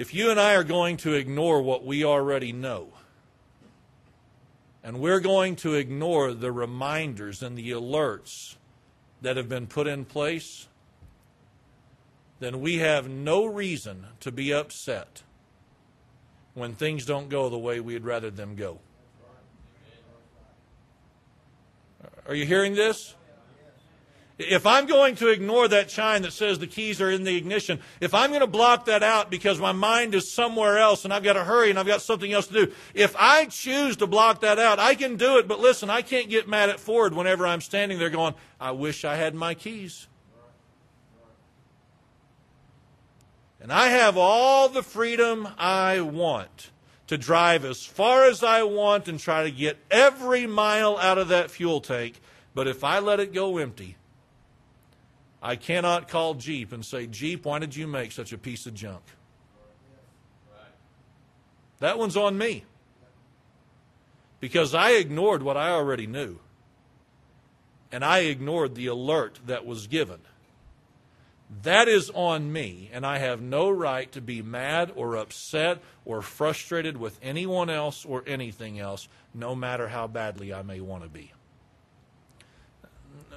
If 0.02 0.12
you 0.12 0.32
and 0.32 0.40
I 0.40 0.56
are 0.56 0.64
going 0.64 0.96
to 0.96 1.14
ignore 1.14 1.62
what 1.62 1.84
we 1.84 2.04
already 2.04 2.52
know, 2.52 2.88
and 4.82 4.98
we're 4.98 5.20
going 5.20 5.54
to 5.54 5.74
ignore 5.74 6.34
the 6.34 6.50
reminders 6.50 7.40
and 7.40 7.56
the 7.56 7.70
alerts 7.70 8.56
that 9.20 9.36
have 9.36 9.48
been 9.48 9.68
put 9.68 9.86
in 9.86 10.04
place, 10.04 10.66
then 12.40 12.60
we 12.60 12.78
have 12.78 13.08
no 13.08 13.46
reason 13.46 14.06
to 14.18 14.32
be 14.32 14.52
upset 14.52 15.22
when 16.54 16.74
things 16.74 17.06
don't 17.06 17.28
go 17.28 17.48
the 17.48 17.56
way 17.56 17.78
we'd 17.78 18.02
rather 18.02 18.28
them 18.32 18.56
go. 18.56 18.80
Are 22.26 22.34
you 22.34 22.44
hearing 22.44 22.74
this? 22.74 23.14
If 24.38 24.66
I'm 24.66 24.86
going 24.86 25.16
to 25.16 25.28
ignore 25.28 25.68
that 25.68 25.88
chime 25.88 26.22
that 26.22 26.32
says 26.32 26.58
the 26.58 26.66
keys 26.66 27.00
are 27.00 27.10
in 27.10 27.24
the 27.24 27.36
ignition, 27.36 27.80
if 28.00 28.14
I'm 28.14 28.30
going 28.30 28.40
to 28.40 28.46
block 28.46 28.86
that 28.86 29.02
out 29.02 29.30
because 29.30 29.60
my 29.60 29.72
mind 29.72 30.14
is 30.14 30.32
somewhere 30.32 30.78
else 30.78 31.04
and 31.04 31.12
I've 31.12 31.22
got 31.22 31.34
to 31.34 31.44
hurry 31.44 31.70
and 31.70 31.78
I've 31.78 31.86
got 31.86 32.02
something 32.02 32.32
else 32.32 32.46
to 32.46 32.66
do, 32.66 32.72
if 32.94 33.14
I 33.18 33.44
choose 33.46 33.96
to 33.98 34.06
block 34.06 34.40
that 34.40 34.58
out, 34.58 34.78
I 34.78 34.94
can 34.94 35.16
do 35.16 35.38
it, 35.38 35.46
but 35.46 35.60
listen, 35.60 35.90
I 35.90 36.02
can't 36.02 36.30
get 36.30 36.48
mad 36.48 36.70
at 36.70 36.80
Ford 36.80 37.14
whenever 37.14 37.46
I'm 37.46 37.60
standing 37.60 37.98
there 37.98 38.10
going, 38.10 38.34
I 38.60 38.70
wish 38.70 39.04
I 39.04 39.16
had 39.16 39.34
my 39.34 39.54
keys. 39.54 40.08
And 43.60 43.72
I 43.72 43.88
have 43.88 44.16
all 44.16 44.68
the 44.68 44.82
freedom 44.82 45.46
I 45.56 46.00
want 46.00 46.70
to 47.06 47.18
drive 47.18 47.64
as 47.64 47.84
far 47.84 48.24
as 48.24 48.42
I 48.42 48.62
want 48.64 49.06
and 49.06 49.20
try 49.20 49.44
to 49.44 49.50
get 49.52 49.78
every 49.90 50.46
mile 50.46 50.96
out 50.96 51.18
of 51.18 51.28
that 51.28 51.50
fuel 51.50 51.80
tank. 51.80 52.20
But 52.54 52.66
if 52.66 52.82
I 52.82 52.98
let 52.98 53.20
it 53.20 53.32
go 53.32 53.58
empty, 53.58 53.96
I 55.42 55.56
cannot 55.56 56.06
call 56.06 56.34
Jeep 56.34 56.72
and 56.72 56.84
say, 56.84 57.08
Jeep, 57.08 57.44
why 57.44 57.58
did 57.58 57.74
you 57.74 57.88
make 57.88 58.12
such 58.12 58.32
a 58.32 58.38
piece 58.38 58.64
of 58.66 58.74
junk? 58.74 59.02
That 61.80 61.98
one's 61.98 62.16
on 62.16 62.38
me. 62.38 62.64
Because 64.38 64.72
I 64.72 64.92
ignored 64.92 65.42
what 65.42 65.56
I 65.56 65.70
already 65.70 66.06
knew. 66.06 66.38
And 67.90 68.04
I 68.04 68.20
ignored 68.20 68.76
the 68.76 68.86
alert 68.86 69.40
that 69.46 69.66
was 69.66 69.88
given. 69.88 70.20
That 71.64 71.88
is 71.88 72.08
on 72.14 72.50
me, 72.50 72.88
and 72.92 73.04
I 73.04 73.18
have 73.18 73.42
no 73.42 73.68
right 73.68 74.10
to 74.12 74.20
be 74.22 74.40
mad 74.40 74.92
or 74.94 75.16
upset 75.16 75.82
or 76.04 76.22
frustrated 76.22 76.96
with 76.96 77.18
anyone 77.20 77.68
else 77.68 78.04
or 78.06 78.22
anything 78.26 78.78
else, 78.78 79.06
no 79.34 79.54
matter 79.54 79.88
how 79.88 80.06
badly 80.06 80.54
I 80.54 80.62
may 80.62 80.80
want 80.80 81.02
to 81.02 81.10
be. 81.10 81.32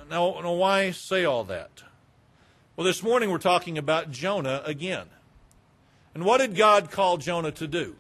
Now, 0.10 0.40
now 0.40 0.54
why 0.54 0.92
say 0.92 1.26
all 1.26 1.44
that? 1.46 1.84
Well, 2.76 2.86
this 2.86 3.02
morning 3.02 3.32
we're 3.32 3.38
talking 3.38 3.78
about 3.78 4.12
Jonah 4.12 4.62
again. 4.66 5.08
And 6.14 6.26
what 6.26 6.40
did 6.40 6.58
God 6.58 6.92
call 6.92 7.16
Jonah 7.16 7.52
to 7.52 7.68
do? 7.68 7.96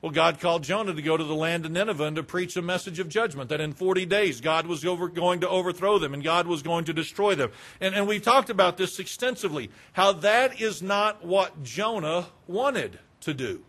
Well, 0.00 0.12
God 0.12 0.38
called 0.38 0.62
Jonah 0.62 0.94
to 0.94 1.02
go 1.02 1.16
to 1.16 1.24
the 1.24 1.34
land 1.34 1.66
of 1.66 1.72
Nineveh 1.72 2.04
and 2.04 2.14
to 2.14 2.22
preach 2.22 2.56
a 2.56 2.62
message 2.62 3.00
of 3.00 3.08
judgment 3.08 3.48
that 3.48 3.60
in 3.60 3.72
40 3.72 4.06
days 4.06 4.40
God 4.40 4.68
was 4.68 4.84
over, 4.84 5.08
going 5.08 5.40
to 5.40 5.48
overthrow 5.48 5.98
them 5.98 6.14
and 6.14 6.22
God 6.22 6.46
was 6.46 6.62
going 6.62 6.84
to 6.84 6.92
destroy 6.92 7.34
them. 7.34 7.50
And, 7.80 7.96
and 7.96 8.06
we've 8.06 8.22
talked 8.22 8.48
about 8.48 8.76
this 8.76 9.00
extensively, 9.00 9.70
how 9.94 10.12
that 10.12 10.60
is 10.60 10.80
not 10.80 11.24
what 11.24 11.64
Jonah 11.64 12.26
wanted 12.46 13.00
to 13.22 13.34
do. 13.34 13.64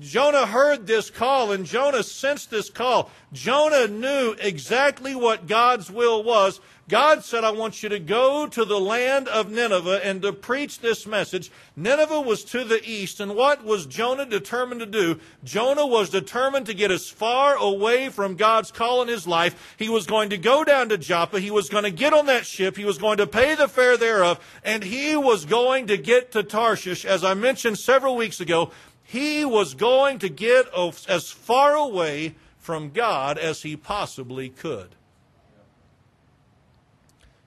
Jonah 0.00 0.46
heard 0.46 0.86
this 0.86 1.10
call 1.10 1.52
and 1.52 1.66
Jonah 1.66 2.02
sensed 2.02 2.50
this 2.50 2.70
call. 2.70 3.10
Jonah 3.32 3.86
knew 3.86 4.34
exactly 4.40 5.14
what 5.14 5.46
God's 5.46 5.90
will 5.90 6.22
was. 6.22 6.60
God 6.86 7.24
said, 7.24 7.44
I 7.44 7.50
want 7.50 7.82
you 7.82 7.88
to 7.88 7.98
go 7.98 8.46
to 8.46 8.64
the 8.64 8.78
land 8.78 9.26
of 9.28 9.50
Nineveh 9.50 10.04
and 10.04 10.20
to 10.20 10.34
preach 10.34 10.80
this 10.80 11.06
message. 11.06 11.50
Nineveh 11.76 12.20
was 12.20 12.44
to 12.44 12.62
the 12.62 12.82
east, 12.84 13.20
and 13.20 13.34
what 13.34 13.64
was 13.64 13.86
Jonah 13.86 14.26
determined 14.26 14.80
to 14.80 14.86
do? 14.86 15.18
Jonah 15.44 15.86
was 15.86 16.10
determined 16.10 16.66
to 16.66 16.74
get 16.74 16.90
as 16.90 17.08
far 17.08 17.56
away 17.56 18.10
from 18.10 18.36
God's 18.36 18.70
call 18.70 19.00
in 19.00 19.08
his 19.08 19.26
life. 19.26 19.74
He 19.78 19.88
was 19.88 20.06
going 20.06 20.28
to 20.28 20.36
go 20.36 20.62
down 20.62 20.90
to 20.90 20.98
Joppa. 20.98 21.40
He 21.40 21.50
was 21.50 21.70
going 21.70 21.84
to 21.84 21.90
get 21.90 22.12
on 22.12 22.26
that 22.26 22.44
ship. 22.44 22.76
He 22.76 22.84
was 22.84 22.98
going 22.98 23.16
to 23.16 23.26
pay 23.26 23.54
the 23.54 23.66
fare 23.66 23.96
thereof, 23.96 24.38
and 24.62 24.84
he 24.84 25.16
was 25.16 25.46
going 25.46 25.86
to 25.86 25.96
get 25.96 26.32
to 26.32 26.42
Tarshish. 26.42 27.06
As 27.06 27.24
I 27.24 27.32
mentioned 27.32 27.78
several 27.78 28.14
weeks 28.14 28.40
ago, 28.40 28.72
he 29.14 29.44
was 29.44 29.74
going 29.74 30.18
to 30.18 30.28
get 30.28 30.66
as 31.08 31.30
far 31.30 31.74
away 31.74 32.34
from 32.58 32.90
God 32.90 33.38
as 33.38 33.62
he 33.62 33.76
possibly 33.76 34.48
could. 34.48 34.96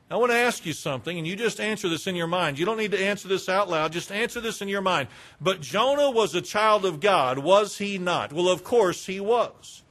I 0.09 0.15
want 0.15 0.31
to 0.31 0.37
ask 0.37 0.65
you 0.65 0.71
something, 0.71 1.17
and 1.17 1.27
you 1.27 1.35
just 1.35 1.59
answer 1.59 1.89
this 1.89 2.07
in 2.07 2.15
your 2.15 2.27
mind. 2.27 2.57
You 2.57 2.65
don't 2.65 2.77
need 2.77 2.91
to 2.91 3.03
answer 3.03 3.27
this 3.27 3.49
out 3.49 3.69
loud, 3.69 3.91
just 3.91 4.13
answer 4.13 4.39
this 4.39 4.61
in 4.61 4.69
your 4.69 4.81
mind. 4.81 5.09
But 5.41 5.59
Jonah 5.59 6.09
was 6.09 6.33
a 6.33 6.41
child 6.41 6.85
of 6.85 7.01
God, 7.01 7.39
was 7.39 7.79
he 7.79 7.97
not? 7.97 8.31
Well, 8.31 8.47
of 8.47 8.63
course 8.63 9.07
he 9.07 9.19
was. 9.19 9.83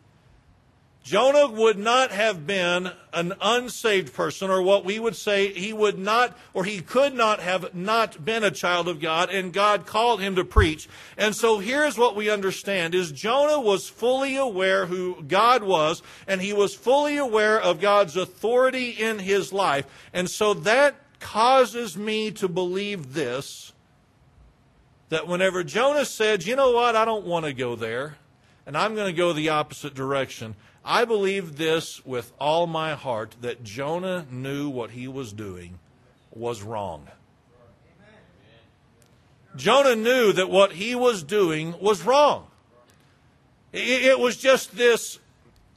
Jonah 1.07 1.47
would 1.47 1.79
not 1.79 2.11
have 2.11 2.49
been 2.49 2.91
an 3.13 3.33
unsaved 3.41 4.13
person, 4.13 4.51
or 4.51 4.61
what 4.61 4.85
we 4.85 4.99
would 4.99 5.15
say 5.15 5.53
he 5.53 5.73
would 5.73 6.01
not, 6.01 6.37
or 6.53 6.65
he 6.65 6.81
could 6.81 7.15
not 7.15 7.39
have 7.39 7.77
not 7.77 8.25
been 8.25 8.43
a 8.43 8.51
child 8.51 8.89
of 8.89 9.01
God, 9.01 9.31
and 9.31 9.53
God 9.53 9.87
called 9.87 10.21
him 10.21 10.35
to 10.35 10.45
preach. 10.45 10.89
And 11.17 11.33
so 11.33 11.61
here's 11.61 11.97
what 11.97 12.17
we 12.17 12.29
understand 12.29 12.93
is 12.93 13.13
Jonah 13.13 13.61
was 13.61 13.89
fully 13.89 14.35
aware 14.35 14.87
who 14.87 15.23
God 15.23 15.63
was, 15.63 16.03
and 16.27 16.43
he 16.43 16.53
was 16.53 16.75
fully 16.75 17.19
aware 17.19 17.61
of 17.61 17.81
God's 17.81 18.17
authority 18.17 18.91
in 18.91 19.21
his 19.21 19.53
life. 19.53 19.87
And 20.13 20.29
so 20.29 20.55
that 20.55 20.97
causes 21.21 21.97
me 21.97 22.33
to 22.33 22.49
believe 22.49 23.15
this, 23.15 23.73
that 25.11 25.29
whenever 25.29 25.63
Jonah 25.63 26.05
said, 26.05 26.45
you 26.45 26.57
know 26.57 26.73
what, 26.73 26.97
I 26.97 27.05
don't 27.05 27.27
want 27.27 27.47
to 27.47 27.53
go 27.53 27.77
there, 27.77 28.17
and 28.67 28.77
I'm 28.77 28.95
going 28.95 29.07
to 29.07 29.17
go 29.17 29.33
the 29.33 29.51
opposite 29.51 29.95
direction, 29.95 30.57
I 30.85 31.05
believe 31.05 31.57
this 31.57 32.05
with 32.05 32.33
all 32.39 32.67
my 32.67 32.95
heart 32.95 33.37
that 33.41 33.65
Jonah 33.65 34.27
knew 34.31 34.69
what 34.69 34.91
he 34.91 35.09
was 35.09 35.33
doing 35.33 35.79
was 36.33 36.63
wrong. 36.63 37.09
Jonah 39.57 39.97
knew 39.97 40.33
that 40.33 40.51
what 40.51 40.73
he 40.73 40.95
was 40.95 41.23
doing 41.23 41.75
was 41.81 42.03
wrong. 42.03 42.49
It 43.73 44.19
was 44.19 44.37
just 44.37 44.77
this 44.77 45.19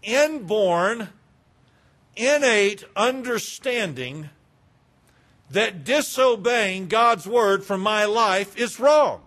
inborn, 0.03 1.09
innate 2.15 2.85
understanding 2.95 4.29
that 5.49 5.83
disobeying 5.83 6.87
God's 6.87 7.25
word 7.25 7.63
from 7.63 7.81
my 7.81 8.05
life 8.05 8.57
is 8.57 8.79
wrong. 8.79 9.21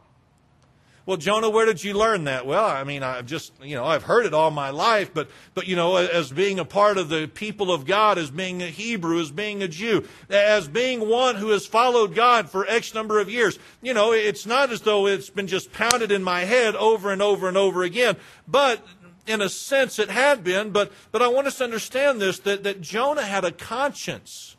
Well, 1.05 1.17
Jonah, 1.17 1.51
where 1.51 1.67
did 1.67 1.83
you 1.83 1.95
learn 1.95 2.25
that? 2.25 2.47
Well, 2.47 2.65
I 2.65 2.85
mean, 2.85 3.03
I've 3.03 3.27
just, 3.27 3.53
you 3.61 3.75
know, 3.75 3.85
I've 3.85 4.05
heard 4.05 4.25
it 4.25 4.33
all 4.33 4.53
my 4.53 4.71
life, 4.71 5.13
but, 5.13 5.29
but, 5.53 5.67
you 5.67 5.75
know, 5.75 5.97
as 5.97 6.31
being 6.31 6.61
a 6.61 6.65
part 6.65 6.97
of 6.97 7.09
the 7.09 7.27
people 7.27 7.73
of 7.73 7.85
God, 7.85 8.19
as 8.19 8.31
being 8.31 8.63
a 8.63 8.67
Hebrew, 8.67 9.19
as 9.19 9.33
being 9.33 9.65
a 9.65 9.69
Jew, 9.69 10.07
as 10.31 10.69
being 10.69 11.09
one 11.09 11.35
who 11.35 11.49
has 11.49 11.67
followed 11.67 12.15
God 12.15 12.49
for 12.49 12.65
X 12.69 12.95
number 12.95 13.19
of 13.19 13.29
years, 13.29 13.59
you 13.81 13.95
know, 13.95 14.13
it's 14.13 14.47
not 14.47 14.71
as 14.71 14.83
though 14.83 15.09
it's 15.09 15.29
been 15.29 15.49
just 15.49 15.73
pounded 15.73 16.13
in 16.13 16.23
my 16.23 16.45
head 16.45 16.77
over 16.77 17.11
and 17.11 17.21
over 17.21 17.49
and 17.49 17.57
over 17.57 17.83
again, 17.83 18.15
but 18.47 18.87
in 19.27 19.41
a 19.41 19.49
sense 19.49 19.99
it 19.99 20.09
had 20.09 20.45
been, 20.45 20.71
but, 20.71 20.93
but 21.11 21.21
I 21.21 21.27
want 21.27 21.49
us 21.49 21.59
to 21.59 21.65
understand 21.65 22.21
this, 22.21 22.39
that, 22.41 22.63
that 22.63 22.81
Jonah 22.81 23.23
had 23.23 23.45
a 23.45 23.51
conscience. 23.51 24.57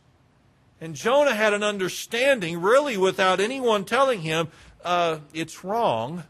And 0.82 0.94
Jonah 0.94 1.34
had 1.34 1.54
an 1.54 1.64
understanding, 1.64 2.60
really 2.60 2.98
without 2.98 3.40
anyone 3.40 3.86
telling 3.86 4.20
him, 4.20 4.50
uh, 4.84 5.20
it's 5.34 5.64
wrong 5.64 6.24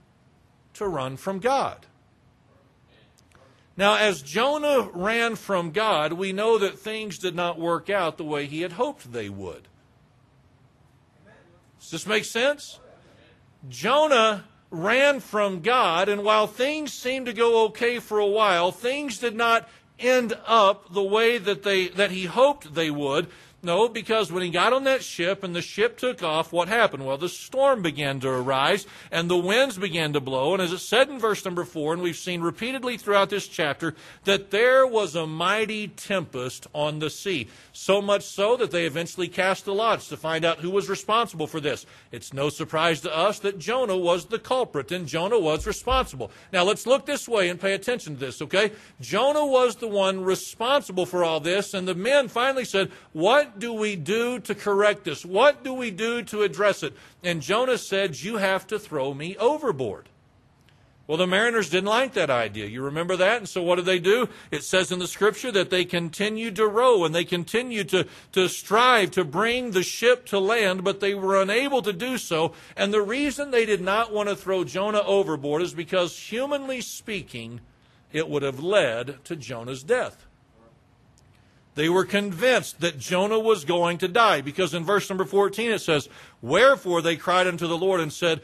to 0.73 0.87
run 0.87 1.17
from 1.17 1.39
God. 1.39 1.85
Now, 3.75 3.95
as 3.95 4.21
Jonah 4.21 4.89
ran 4.93 5.35
from 5.35 5.71
God, 5.71 6.13
we 6.13 6.31
know 6.31 6.59
that 6.59 6.77
things 6.77 7.17
did 7.17 7.35
not 7.35 7.59
work 7.59 7.89
out 7.89 8.17
the 8.17 8.23
way 8.23 8.45
he 8.45 8.61
had 8.61 8.73
hoped 8.73 9.11
they 9.11 9.29
would. 9.29 9.67
Does 11.79 11.91
this 11.91 12.07
make 12.07 12.25
sense? 12.25 12.79
Jonah 13.67 14.45
ran 14.69 15.19
from 15.19 15.61
God, 15.61 16.07
and 16.07 16.23
while 16.23 16.47
things 16.47 16.93
seemed 16.93 17.25
to 17.25 17.33
go 17.33 17.65
okay 17.65 17.99
for 17.99 18.19
a 18.19 18.27
while, 18.27 18.71
things 18.71 19.17
did 19.17 19.35
not 19.35 19.67
end 19.99 20.33
up 20.45 20.93
the 20.93 21.03
way 21.03 21.37
that 21.37 21.63
they 21.63 21.87
that 21.89 22.11
he 22.11 22.25
hoped 22.25 22.73
they 22.73 22.91
would. 22.91 23.27
No, 23.65 23.87
because 23.87 24.29
when 24.29 24.43
he 24.43 24.49
got 24.49 24.73
on 24.73 24.83
that 24.83 25.03
ship 25.03 25.41
and 25.41 25.55
the 25.55 25.61
ship 25.61 25.97
took 25.97 26.21
off, 26.21 26.51
what 26.51 26.67
happened? 26.67 27.05
Well, 27.05 27.17
the 27.17 27.29
storm 27.29 27.81
began 27.81 28.19
to 28.19 28.27
arise 28.27 28.85
and 29.09 29.29
the 29.29 29.37
winds 29.37 29.77
began 29.77 30.11
to 30.13 30.19
blow. 30.19 30.53
And 30.53 30.61
as 30.61 30.73
it 30.73 30.79
said 30.79 31.09
in 31.09 31.17
verse 31.17 31.45
number 31.45 31.63
four, 31.63 31.93
and 31.93 32.01
we've 32.01 32.17
seen 32.17 32.41
repeatedly 32.41 32.97
throughout 32.97 33.29
this 33.29 33.47
chapter, 33.47 33.95
that 34.25 34.51
there 34.51 34.85
was 34.85 35.15
a 35.15 35.25
mighty 35.25 35.87
tempest 35.87 36.67
on 36.73 36.99
the 36.99 37.09
sea. 37.09 37.47
So 37.71 38.01
much 38.01 38.23
so 38.23 38.57
that 38.57 38.71
they 38.71 38.85
eventually 38.85 39.29
cast 39.29 39.63
the 39.63 39.73
lots 39.73 40.09
to 40.09 40.17
find 40.17 40.43
out 40.43 40.59
who 40.59 40.69
was 40.69 40.89
responsible 40.89 41.47
for 41.47 41.61
this. 41.61 41.85
It's 42.11 42.33
no 42.33 42.49
surprise 42.49 42.99
to 43.01 43.15
us 43.15 43.39
that 43.39 43.59
Jonah 43.59 43.97
was 43.97 44.25
the 44.25 44.39
culprit 44.39 44.91
and 44.91 45.07
Jonah 45.07 45.39
was 45.39 45.65
responsible. 45.65 46.31
Now 46.51 46.63
let's 46.63 46.85
look 46.85 47.05
this 47.05 47.29
way 47.29 47.47
and 47.47 47.61
pay 47.61 47.71
attention 47.71 48.15
to 48.15 48.19
this, 48.19 48.41
okay? 48.41 48.73
Jonah 48.99 49.45
was 49.45 49.77
the 49.77 49.87
one 49.87 50.21
responsible 50.21 51.05
for 51.05 51.23
all 51.23 51.39
this, 51.39 51.73
and 51.73 51.87
the 51.87 51.95
men 51.95 52.27
finally 52.27 52.65
said, 52.65 52.91
What 53.13 53.52
do 53.59 53.73
we 53.73 53.95
do 53.95 54.39
to 54.39 54.55
correct 54.55 55.03
this? 55.03 55.25
What 55.25 55.63
do 55.63 55.73
we 55.73 55.91
do 55.91 56.23
to 56.23 56.43
address 56.43 56.83
it? 56.83 56.93
And 57.23 57.41
Jonah 57.41 57.77
said, 57.77 58.21
You 58.21 58.37
have 58.37 58.67
to 58.67 58.79
throw 58.79 59.13
me 59.13 59.35
overboard. 59.37 60.09
Well, 61.05 61.17
the 61.17 61.27
mariners 61.27 61.69
didn't 61.69 61.89
like 61.89 62.13
that 62.13 62.29
idea. 62.29 62.65
You 62.65 62.81
remember 62.83 63.17
that? 63.17 63.37
And 63.37 63.49
so 63.49 63.61
what 63.61 63.75
did 63.75 63.85
they 63.85 63.99
do? 63.99 64.29
It 64.51 64.63
says 64.63 64.89
in 64.89 64.99
the 64.99 65.07
scripture 65.07 65.51
that 65.51 65.69
they 65.69 65.83
continued 65.83 66.55
to 66.55 66.67
row 66.67 67.03
and 67.03 67.13
they 67.13 67.25
continued 67.25 67.89
to, 67.89 68.07
to 68.31 68.47
strive 68.47 69.11
to 69.11 69.25
bring 69.25 69.71
the 69.71 69.83
ship 69.83 70.25
to 70.27 70.39
land, 70.39 70.85
but 70.85 71.01
they 71.01 71.13
were 71.13 71.41
unable 71.41 71.81
to 71.81 71.91
do 71.91 72.17
so. 72.17 72.53
And 72.77 72.93
the 72.93 73.01
reason 73.01 73.51
they 73.51 73.65
did 73.65 73.81
not 73.81 74.13
want 74.13 74.29
to 74.29 74.35
throw 74.35 74.63
Jonah 74.63 75.01
overboard 75.01 75.61
is 75.61 75.73
because, 75.73 76.17
humanly 76.17 76.79
speaking, 76.79 77.59
it 78.13 78.29
would 78.29 78.43
have 78.43 78.61
led 78.61 79.25
to 79.25 79.35
Jonah's 79.35 79.83
death. 79.83 80.25
They 81.75 81.89
were 81.89 82.05
convinced 82.05 82.81
that 82.81 82.99
Jonah 82.99 83.39
was 83.39 83.65
going 83.65 83.97
to 83.99 84.07
die 84.07 84.41
because 84.41 84.73
in 84.73 84.83
verse 84.83 85.09
number 85.09 85.25
14 85.25 85.71
it 85.71 85.79
says, 85.79 86.07
Wherefore 86.41 87.01
they 87.01 87.15
cried 87.15 87.47
unto 87.47 87.67
the 87.67 87.77
Lord 87.77 87.99
and 87.99 88.13
said, 88.13 88.41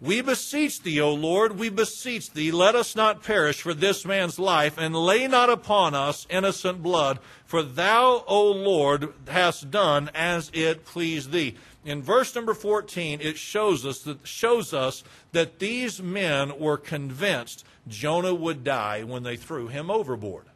We 0.00 0.22
beseech 0.22 0.82
thee, 0.82 1.00
O 1.00 1.12
Lord, 1.12 1.58
we 1.58 1.68
beseech 1.68 2.30
thee, 2.30 2.50
let 2.50 2.74
us 2.74 2.96
not 2.96 3.22
perish 3.22 3.60
for 3.60 3.74
this 3.74 4.06
man's 4.06 4.38
life, 4.38 4.78
and 4.78 4.96
lay 4.96 5.28
not 5.28 5.50
upon 5.50 5.94
us 5.94 6.26
innocent 6.30 6.82
blood, 6.82 7.18
for 7.44 7.62
thou, 7.62 8.24
O 8.26 8.50
Lord, 8.50 9.12
hast 9.28 9.70
done 9.70 10.10
as 10.14 10.50
it 10.54 10.86
pleased 10.86 11.30
thee. 11.30 11.56
In 11.84 12.02
verse 12.02 12.34
number 12.34 12.54
14, 12.54 13.20
it 13.20 13.36
shows 13.36 13.84
us 13.84 13.98
that, 14.00 14.26
shows 14.26 14.72
us 14.72 15.04
that 15.32 15.58
these 15.58 16.00
men 16.00 16.58
were 16.58 16.78
convinced 16.78 17.66
Jonah 17.88 18.34
would 18.34 18.64
die 18.64 19.02
when 19.02 19.24
they 19.24 19.36
threw 19.36 19.68
him 19.68 19.90
overboard. 19.90 20.46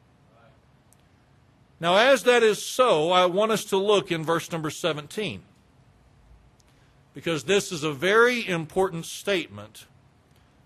Now, 1.78 1.96
as 1.96 2.22
that 2.22 2.42
is 2.42 2.64
so, 2.64 3.10
I 3.10 3.26
want 3.26 3.52
us 3.52 3.64
to 3.66 3.76
look 3.76 4.10
in 4.10 4.24
verse 4.24 4.50
number 4.50 4.70
17. 4.70 5.42
Because 7.12 7.44
this 7.44 7.70
is 7.70 7.82
a 7.82 7.92
very 7.92 8.46
important 8.46 9.06
statement, 9.06 9.86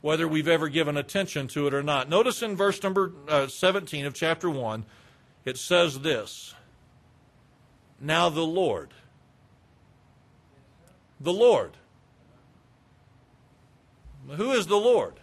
whether 0.00 0.26
we've 0.28 0.48
ever 0.48 0.68
given 0.68 0.96
attention 0.96 1.48
to 1.48 1.66
it 1.66 1.74
or 1.74 1.82
not. 1.82 2.08
Notice 2.08 2.42
in 2.42 2.56
verse 2.56 2.82
number 2.82 3.12
uh, 3.28 3.46
17 3.46 4.06
of 4.06 4.14
chapter 4.14 4.48
1, 4.48 4.84
it 5.44 5.56
says 5.56 6.00
this 6.00 6.54
Now 8.00 8.28
the 8.28 8.40
Lord. 8.42 8.90
The 11.20 11.32
Lord. 11.32 11.76
Who 14.28 14.52
is 14.52 14.68
the 14.68 14.76
Lord? 14.76 15.14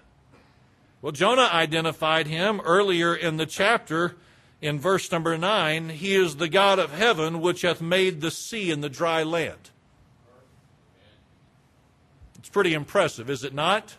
Well, 1.02 1.12
Jonah 1.12 1.50
identified 1.52 2.28
him 2.28 2.60
earlier 2.62 3.16
in 3.16 3.38
the 3.38 3.46
chapter 3.46 4.16
in 4.62 4.80
verse 4.80 5.12
number 5.12 5.38
9, 5.38 5.90
He 5.90 6.16
is 6.16 6.38
the 6.38 6.50
God 6.50 6.80
of 6.80 6.92
heaven 6.92 7.42
which 7.42 7.62
hath 7.62 7.82
made 7.82 8.22
the 8.22 8.32
sea 8.32 8.72
and 8.72 8.84
the 8.84 8.90
dry 8.90 9.24
land. 9.24 9.70
It's 12.40 12.50
pretty 12.50 12.74
impressive, 12.74 13.30
is 13.30 13.44
it 13.44 13.54
not? 13.54 13.96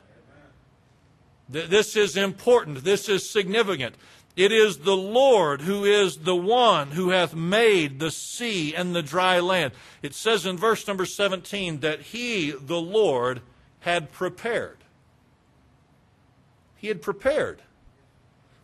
This 1.49 1.97
is 1.97 2.17
important. 2.17 2.85
This 2.85 3.09
is 3.09 3.29
significant. 3.29 3.95
It 4.37 4.53
is 4.53 4.79
the 4.79 4.97
Lord 4.97 5.62
who 5.62 5.85
is 5.85 6.19
the 6.19 6.37
one 6.37 6.93
who 6.93 7.11
hath 7.11 7.35
made 7.35 7.99
the 7.99 8.11
sea 8.11 8.75
and 8.75 8.95
the 8.95 9.03
dry 9.03 9.41
land. 9.41 9.73
It 10.03 10.15
says 10.15 10.47
in 10.47 10.57
verse 10.57 10.87
number 10.87 11.07
17 11.07 11.81
that 11.81 12.00
He, 12.00 12.50
the 12.53 12.81
Lord, 12.81 13.41
had 13.81 14.12
prepared. 14.12 14.79
he 16.77 16.88
had 16.88 17.03
prepared. 17.03 17.62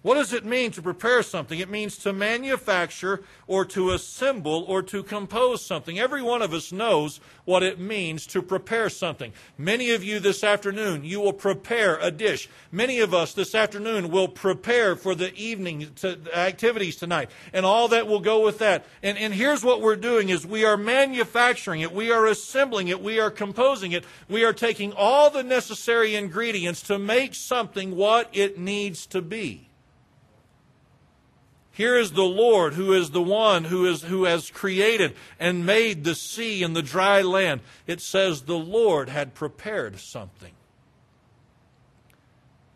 What 0.05 0.17
does 0.17 0.35
it 0.35 0.45
mean 0.45 0.71
to 0.73 0.83
prepare 0.83 1.23
something? 1.23 1.59
It 1.59 1.71
means 1.71 1.97
to 2.01 2.13
manufacture 2.13 3.23
or 3.47 3.65
to 3.65 3.93
assemble 3.93 4.63
or 4.69 4.83
to 4.83 5.03
compose 5.03 5.65
something. 5.65 5.99
Every 5.99 6.21
one 6.21 6.43
of 6.43 6.53
us 6.53 6.73
knows 6.73 7.21
what 7.47 7.63
it 7.63 7.81
means 7.81 8.27
to 8.27 8.43
prepare 8.43 8.91
something. 8.91 9.33
Many 9.57 9.93
of 9.93 10.05
you 10.05 10.21
this 10.21 10.45
afternoon, 10.45 11.05
you 11.05 11.21
will 11.21 11.33
prepare 11.33 11.97
a 11.97 12.11
dish. 12.11 12.51
Many 12.71 13.01
of 13.01 13.15
us 13.15 13.33
this 13.33 13.55
afternoon 13.55 14.11
will 14.11 14.29
prepare 14.29 14.95
for 14.95 15.15
the 15.15 15.35
evening 15.37 15.93
to, 15.97 16.19
activities 16.37 16.97
tonight 16.97 17.31
and 17.55 17.65
all 17.65 17.89
that 17.89 18.07
will 18.07 18.21
go 18.21 18.45
with 18.45 18.59
that. 18.59 18.85
And, 19.03 19.17
and 19.17 19.33
here's 19.33 19.65
what 19.65 19.81
we're 19.81 19.97
doing 19.97 20.29
is 20.29 20.47
we 20.47 20.67
are 20.67 20.77
manufacturing 20.77 21.81
it. 21.81 21.93
We 21.93 22.13
are 22.13 22.27
assembling 22.27 22.89
it. 22.89 23.03
We 23.03 23.21
are 23.21 23.31
composing 23.31 23.93
it. 23.93 24.05
We 24.29 24.45
are 24.45 24.53
taking 24.53 24.93
all 24.93 25.31
the 25.31 25.43
necessary 25.43 26.15
ingredients 26.15 26.83
to 26.83 26.99
make 26.99 27.35
something 27.35 27.97
what 27.97 28.29
it 28.35 28.59
needs 28.59 29.07
to 29.07 29.23
be. 29.23 29.71
Here 31.75 31.97
is 31.97 32.13
the 32.13 32.23
Lord 32.23 32.75
who 32.75 32.93
is 32.93 33.11
the 33.11 33.23
one 33.23 33.65
who, 33.65 33.85
is, 33.85 34.03
who 34.05 34.25
has 34.25 34.49
created 34.49 35.17
and 35.41 35.67
made 35.67 36.05
the 36.05 36.15
sea 36.15 36.63
and 36.63 36.75
the 36.75 36.83
dry 36.83 37.21
land. 37.21 37.63
It 37.89 38.01
says 38.01 38.43
the 38.43 38.57
Lord 38.57 39.09
had 39.09 39.35
prepared 39.35 39.99
something. 39.99 40.53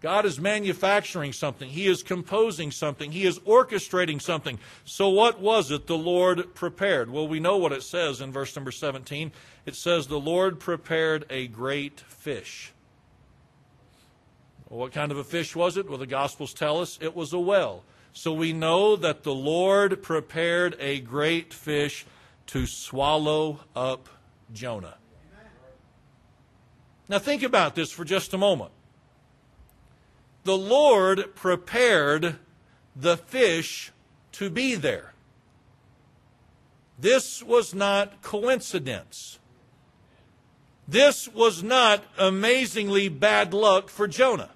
God 0.01 0.27
is 0.27 0.41
manufacturing 0.41 1.33
something. 1.33 1.71
He 1.71 1.87
is 1.87 2.03
composing 2.03 2.73
something. 2.73 3.13
He 3.13 3.25
is 3.25 3.39
orchestrating 3.41 4.21
something. 4.21 4.59
So, 4.85 5.09
what 5.09 5.41
was 5.41 5.71
it 5.71 5.87
the 5.87 5.99
Lord 5.99 6.55
prepared? 6.55 7.11
Well, 7.11 7.27
we 7.27 7.41
know 7.41 7.57
what 7.57 7.73
it 7.73 7.83
says 7.85 8.21
in 8.21 8.33
verse 8.33 8.55
number 8.55 8.71
17. 8.71 9.33
It 9.65 9.75
says, 9.77 10.07
The 10.07 10.21
Lord 10.21 10.59
prepared 10.61 11.25
a 11.31 11.49
great 11.49 12.01
fish. 12.01 12.73
Well, 14.69 14.81
what 14.81 14.93
kind 14.93 15.11
of 15.11 15.19
a 15.19 15.25
fish 15.25 15.57
was 15.57 15.77
it? 15.77 15.89
Well, 15.89 15.99
the 15.99 16.07
Gospels 16.07 16.53
tell 16.53 16.81
us 16.81 16.99
it 17.01 17.17
was 17.17 17.33
a 17.33 17.41
whale. 17.41 17.85
So 18.19 18.33
we 18.33 18.53
know 18.53 18.97
that 18.97 19.23
the 19.23 19.33
Lord 19.33 20.03
prepared 20.03 20.77
a 20.81 20.99
great 20.99 21.55
fish 21.55 22.05
to 22.49 22.67
swallow 22.67 23.61
up 23.77 24.09
Jonah. 24.53 24.97
Now 27.09 27.21
think 27.21 27.45
about 27.45 27.77
this 27.77 27.93
for 27.93 28.05
just 28.05 28.35
a 28.35 28.37
moment. 28.37 28.73
The 30.43 30.59
Lord 30.59 31.37
prepared 31.37 32.41
the 32.97 33.17
fish 33.17 33.93
to 34.33 34.51
be 34.51 34.75
there. 34.75 35.15
This 36.99 37.41
was 37.41 37.73
not 37.73 38.21
coincidence. 38.21 39.39
This 40.89 41.29
was 41.29 41.63
not 41.63 42.03
amazingly 42.19 43.09
bad 43.09 43.55
luck 43.55 43.89
for 43.89 44.09
Jonah. 44.09 44.51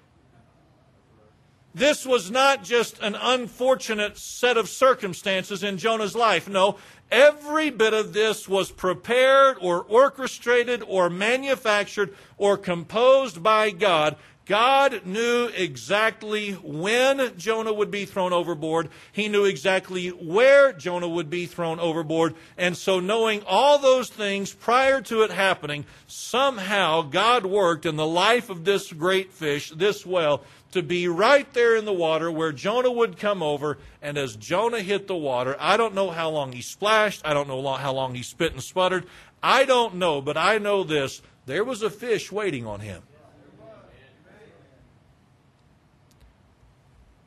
This 1.75 2.05
was 2.05 2.29
not 2.29 2.63
just 2.63 2.99
an 2.99 3.15
unfortunate 3.19 4.17
set 4.17 4.57
of 4.57 4.69
circumstances 4.69 5.63
in 5.63 5.79
Jonah's 5.79 6.15
life. 6.15 6.47
No, 6.47 6.77
every 7.11 7.71
bit 7.71 7.93
of 7.93 8.13
this 8.13 8.47
was 8.47 8.71
prepared 8.71 9.57
or 9.59 9.81
orchestrated 9.81 10.83
or 10.87 11.09
manufactured 11.09 12.15
or 12.37 12.57
composed 12.57 13.41
by 13.41 13.71
God. 13.71 14.17
God 14.45 15.05
knew 15.05 15.49
exactly 15.55 16.51
when 16.51 17.37
Jonah 17.37 17.71
would 17.71 17.89
be 17.89 18.03
thrown 18.05 18.33
overboard. 18.33 18.89
He 19.13 19.29
knew 19.29 19.45
exactly 19.45 20.09
where 20.09 20.73
Jonah 20.73 21.07
would 21.07 21.29
be 21.29 21.45
thrown 21.45 21.79
overboard. 21.79 22.35
And 22.57 22.75
so, 22.75 22.99
knowing 22.99 23.41
all 23.47 23.79
those 23.79 24.09
things 24.09 24.53
prior 24.53 25.01
to 25.03 25.21
it 25.21 25.31
happening, 25.31 25.85
somehow 26.07 27.03
God 27.03 27.45
worked 27.45 27.85
in 27.85 27.95
the 27.95 28.05
life 28.05 28.49
of 28.49 28.65
this 28.65 28.91
great 28.91 29.31
fish, 29.31 29.69
this 29.69 30.05
whale, 30.05 30.43
to 30.73 30.83
be 30.83 31.07
right 31.07 31.51
there 31.53 31.75
in 31.75 31.85
the 31.85 31.93
water 31.93 32.31
where 32.31 32.51
Jonah 32.51 32.91
would 32.91 33.17
come 33.17 33.41
over. 33.41 33.77
And 34.01 34.17
as 34.17 34.35
Jonah 34.35 34.81
hit 34.81 35.07
the 35.07 35.15
water, 35.15 35.55
I 35.59 35.77
don't 35.77 35.95
know 35.95 36.09
how 36.09 36.29
long 36.29 36.51
he 36.51 36.61
splashed. 36.61 37.21
I 37.23 37.33
don't 37.33 37.47
know 37.47 37.61
how 37.73 37.93
long 37.93 38.13
he 38.15 38.23
spit 38.23 38.53
and 38.53 38.61
sputtered. 38.61 39.05
I 39.41 39.65
don't 39.65 39.95
know, 39.95 40.21
but 40.21 40.37
I 40.37 40.57
know 40.57 40.83
this. 40.83 41.21
There 41.45 41.63
was 41.63 41.81
a 41.81 41.89
fish 41.89 42.31
waiting 42.31 42.65
on 42.65 42.79
him. 42.79 43.03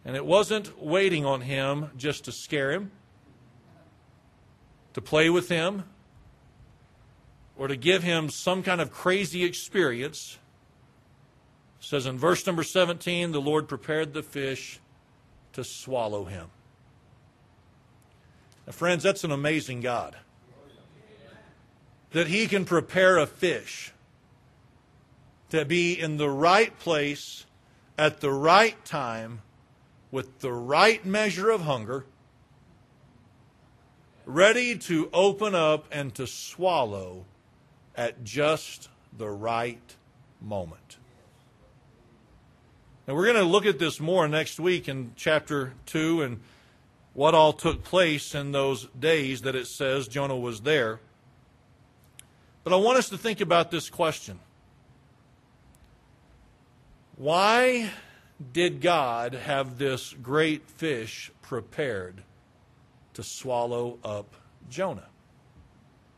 And 0.04 0.14
it 0.14 0.24
wasn't 0.24 0.80
waiting 0.80 1.24
on 1.24 1.40
him 1.40 1.90
just 1.96 2.26
to 2.26 2.32
scare 2.32 2.70
him, 2.70 2.92
to 4.94 5.00
play 5.00 5.28
with 5.28 5.48
him, 5.48 5.82
or 7.58 7.66
to 7.66 7.76
give 7.76 8.04
him 8.04 8.30
some 8.30 8.62
kind 8.62 8.80
of 8.80 8.92
crazy 8.92 9.42
experience 9.42 10.38
says 11.80 12.06
in 12.06 12.18
verse 12.18 12.46
number 12.46 12.62
17, 12.62 13.32
the 13.32 13.40
Lord 13.40 13.68
prepared 13.68 14.12
the 14.12 14.22
fish 14.22 14.80
to 15.52 15.64
swallow 15.64 16.24
him. 16.24 16.48
Now, 18.66 18.72
friends, 18.72 19.02
that's 19.02 19.24
an 19.24 19.30
amazing 19.30 19.80
God. 19.80 20.16
That 22.10 22.26
He 22.26 22.46
can 22.46 22.64
prepare 22.64 23.18
a 23.18 23.26
fish 23.26 23.92
to 25.50 25.64
be 25.64 25.98
in 25.98 26.16
the 26.16 26.30
right 26.30 26.76
place 26.78 27.46
at 27.96 28.20
the 28.20 28.32
right 28.32 28.82
time 28.84 29.42
with 30.10 30.40
the 30.40 30.52
right 30.52 31.04
measure 31.04 31.50
of 31.50 31.62
hunger, 31.62 32.04
ready 34.24 34.76
to 34.76 35.08
open 35.12 35.54
up 35.54 35.86
and 35.92 36.14
to 36.14 36.26
swallow 36.26 37.24
at 37.94 38.24
just 38.24 38.88
the 39.16 39.28
right 39.28 39.94
moment. 40.40 40.96
And 43.06 43.14
we're 43.16 43.26
going 43.26 43.36
to 43.36 43.44
look 43.44 43.66
at 43.66 43.78
this 43.78 44.00
more 44.00 44.26
next 44.26 44.58
week 44.58 44.88
in 44.88 45.12
chapter 45.14 45.74
2 45.86 46.22
and 46.22 46.40
what 47.14 47.34
all 47.34 47.52
took 47.52 47.84
place 47.84 48.34
in 48.34 48.50
those 48.50 48.86
days 48.98 49.42
that 49.42 49.54
it 49.54 49.68
says 49.68 50.08
Jonah 50.08 50.36
was 50.36 50.62
there. 50.62 50.98
But 52.64 52.72
I 52.72 52.76
want 52.76 52.98
us 52.98 53.08
to 53.10 53.18
think 53.18 53.40
about 53.40 53.70
this 53.70 53.88
question 53.88 54.40
Why 57.16 57.90
did 58.52 58.80
God 58.80 59.34
have 59.34 59.78
this 59.78 60.12
great 60.20 60.68
fish 60.68 61.30
prepared 61.42 62.22
to 63.14 63.22
swallow 63.22 63.98
up 64.02 64.34
Jonah? 64.68 65.06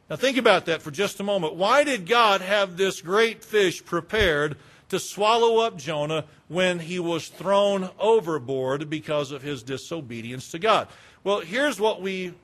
Now, 0.08 0.16
think 0.16 0.38
about 0.38 0.64
that 0.66 0.80
for 0.80 0.90
just 0.90 1.20
a 1.20 1.22
moment. 1.22 1.54
Why 1.54 1.84
did 1.84 2.06
God 2.06 2.40
have 2.40 2.78
this 2.78 3.02
great 3.02 3.44
fish 3.44 3.84
prepared 3.84 4.56
to 4.88 4.98
swallow 4.98 5.58
up 5.58 5.76
Jonah 5.76 6.24
when 6.48 6.78
he 6.80 6.98
was 6.98 7.28
thrown 7.28 7.90
overboard 7.98 8.88
because 8.88 9.30
of 9.30 9.42
his 9.42 9.62
disobedience 9.62 10.50
to 10.50 10.58
God. 10.58 10.88
Well, 11.24 11.40
here's 11.40 11.78
what 11.78 12.00
we 12.00 12.34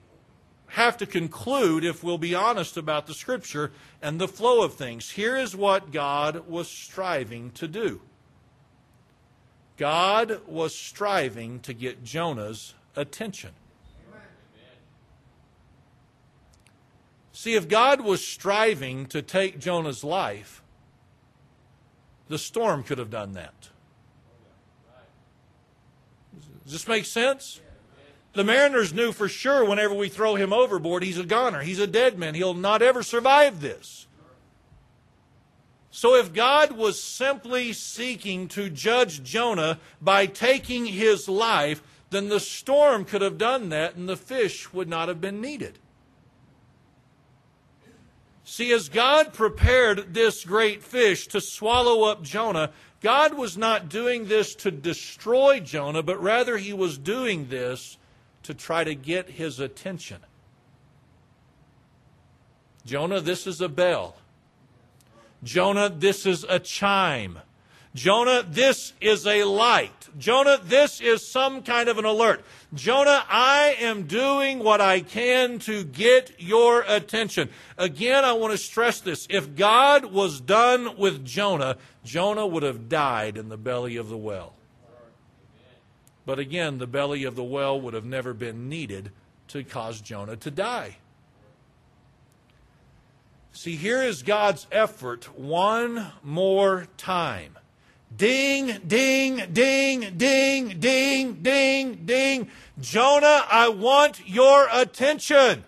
have 0.68 0.96
to 0.98 1.06
conclude 1.06 1.84
if 1.84 2.02
we'll 2.02 2.18
be 2.18 2.34
honest 2.34 2.76
about 2.76 3.06
the 3.06 3.14
scripture 3.14 3.70
and 4.02 4.20
the 4.20 4.28
flow 4.28 4.62
of 4.62 4.74
things. 4.74 5.10
Here 5.10 5.36
is 5.36 5.54
what 5.56 5.92
God 5.92 6.48
was 6.48 6.68
striving 6.68 7.50
to 7.52 7.68
do 7.68 8.00
God 9.76 10.40
was 10.46 10.74
striving 10.74 11.60
to 11.60 11.72
get 11.72 12.04
Jonah's 12.04 12.74
attention. 12.94 13.50
See, 17.32 17.54
if 17.54 17.68
God 17.68 18.00
was 18.00 18.24
striving 18.24 19.06
to 19.06 19.20
take 19.20 19.58
Jonah's 19.58 20.04
life, 20.04 20.62
the 22.28 22.38
storm 22.38 22.82
could 22.82 22.98
have 22.98 23.10
done 23.10 23.32
that. 23.32 23.68
Does 26.64 26.72
this 26.72 26.88
make 26.88 27.04
sense? 27.04 27.60
The 28.32 28.44
mariners 28.44 28.92
knew 28.92 29.12
for 29.12 29.28
sure 29.28 29.64
whenever 29.64 29.94
we 29.94 30.08
throw 30.08 30.34
him 30.34 30.52
overboard, 30.52 31.04
he's 31.04 31.18
a 31.18 31.24
goner. 31.24 31.60
He's 31.60 31.78
a 31.78 31.86
dead 31.86 32.18
man. 32.18 32.34
He'll 32.34 32.54
not 32.54 32.82
ever 32.82 33.02
survive 33.02 33.60
this. 33.60 34.06
So 35.90 36.16
if 36.16 36.32
God 36.32 36.72
was 36.72 37.00
simply 37.00 37.72
seeking 37.72 38.48
to 38.48 38.68
judge 38.68 39.22
Jonah 39.22 39.78
by 40.00 40.26
taking 40.26 40.86
his 40.86 41.28
life, 41.28 41.82
then 42.10 42.28
the 42.28 42.40
storm 42.40 43.04
could 43.04 43.22
have 43.22 43.38
done 43.38 43.68
that 43.68 43.94
and 43.94 44.08
the 44.08 44.16
fish 44.16 44.72
would 44.72 44.88
not 44.88 45.06
have 45.06 45.20
been 45.20 45.40
needed. 45.40 45.78
See, 48.44 48.72
as 48.72 48.90
God 48.90 49.32
prepared 49.32 50.12
this 50.12 50.44
great 50.44 50.82
fish 50.82 51.26
to 51.28 51.40
swallow 51.40 52.04
up 52.04 52.22
Jonah, 52.22 52.70
God 53.00 53.34
was 53.34 53.56
not 53.56 53.88
doing 53.88 54.28
this 54.28 54.54
to 54.56 54.70
destroy 54.70 55.60
Jonah, 55.60 56.02
but 56.02 56.22
rather 56.22 56.58
he 56.58 56.72
was 56.72 56.98
doing 56.98 57.48
this 57.48 57.96
to 58.42 58.54
try 58.54 58.84
to 58.84 58.94
get 58.94 59.30
his 59.30 59.60
attention. 59.60 60.18
Jonah, 62.84 63.20
this 63.20 63.46
is 63.46 63.62
a 63.62 63.68
bell. 63.68 64.16
Jonah, 65.42 65.88
this 65.88 66.26
is 66.26 66.44
a 66.46 66.58
chime. 66.58 67.38
Jonah, 67.94 68.44
this 68.48 68.92
is 69.00 69.24
a 69.26 69.44
light. 69.44 70.08
Jonah, 70.18 70.58
this 70.62 71.00
is 71.00 71.30
some 71.30 71.62
kind 71.62 71.88
of 71.88 71.96
an 71.96 72.04
alert. 72.04 72.44
Jonah, 72.74 73.24
I 73.28 73.76
am 73.80 74.06
doing 74.06 74.58
what 74.58 74.80
I 74.80 75.00
can 75.00 75.60
to 75.60 75.84
get 75.84 76.32
your 76.38 76.84
attention. 76.88 77.50
Again, 77.78 78.24
I 78.24 78.32
want 78.32 78.52
to 78.52 78.58
stress 78.58 79.00
this. 79.00 79.28
If 79.30 79.54
God 79.54 80.06
was 80.06 80.40
done 80.40 80.96
with 80.96 81.24
Jonah, 81.24 81.76
Jonah 82.04 82.46
would 82.46 82.64
have 82.64 82.88
died 82.88 83.36
in 83.36 83.48
the 83.48 83.56
belly 83.56 83.96
of 83.96 84.08
the 84.08 84.16
well. 84.16 84.54
But 86.26 86.40
again, 86.40 86.78
the 86.78 86.86
belly 86.88 87.22
of 87.24 87.36
the 87.36 87.44
well 87.44 87.80
would 87.80 87.94
have 87.94 88.04
never 88.04 88.34
been 88.34 88.68
needed 88.68 89.12
to 89.48 89.62
cause 89.62 90.00
Jonah 90.00 90.36
to 90.36 90.50
die. 90.50 90.96
See, 93.52 93.76
here 93.76 94.02
is 94.02 94.24
God's 94.24 94.66
effort 94.72 95.38
one 95.38 96.08
more 96.24 96.88
time. 96.96 97.56
Ding, 98.16 98.80
ding, 98.86 99.42
ding, 99.52 100.14
ding, 100.16 100.78
ding, 100.78 101.38
ding, 101.42 102.02
ding. 102.04 102.48
Jonah, 102.80 103.44
I 103.50 103.68
want 103.68 104.28
your 104.28 104.68
attention. 104.70 105.64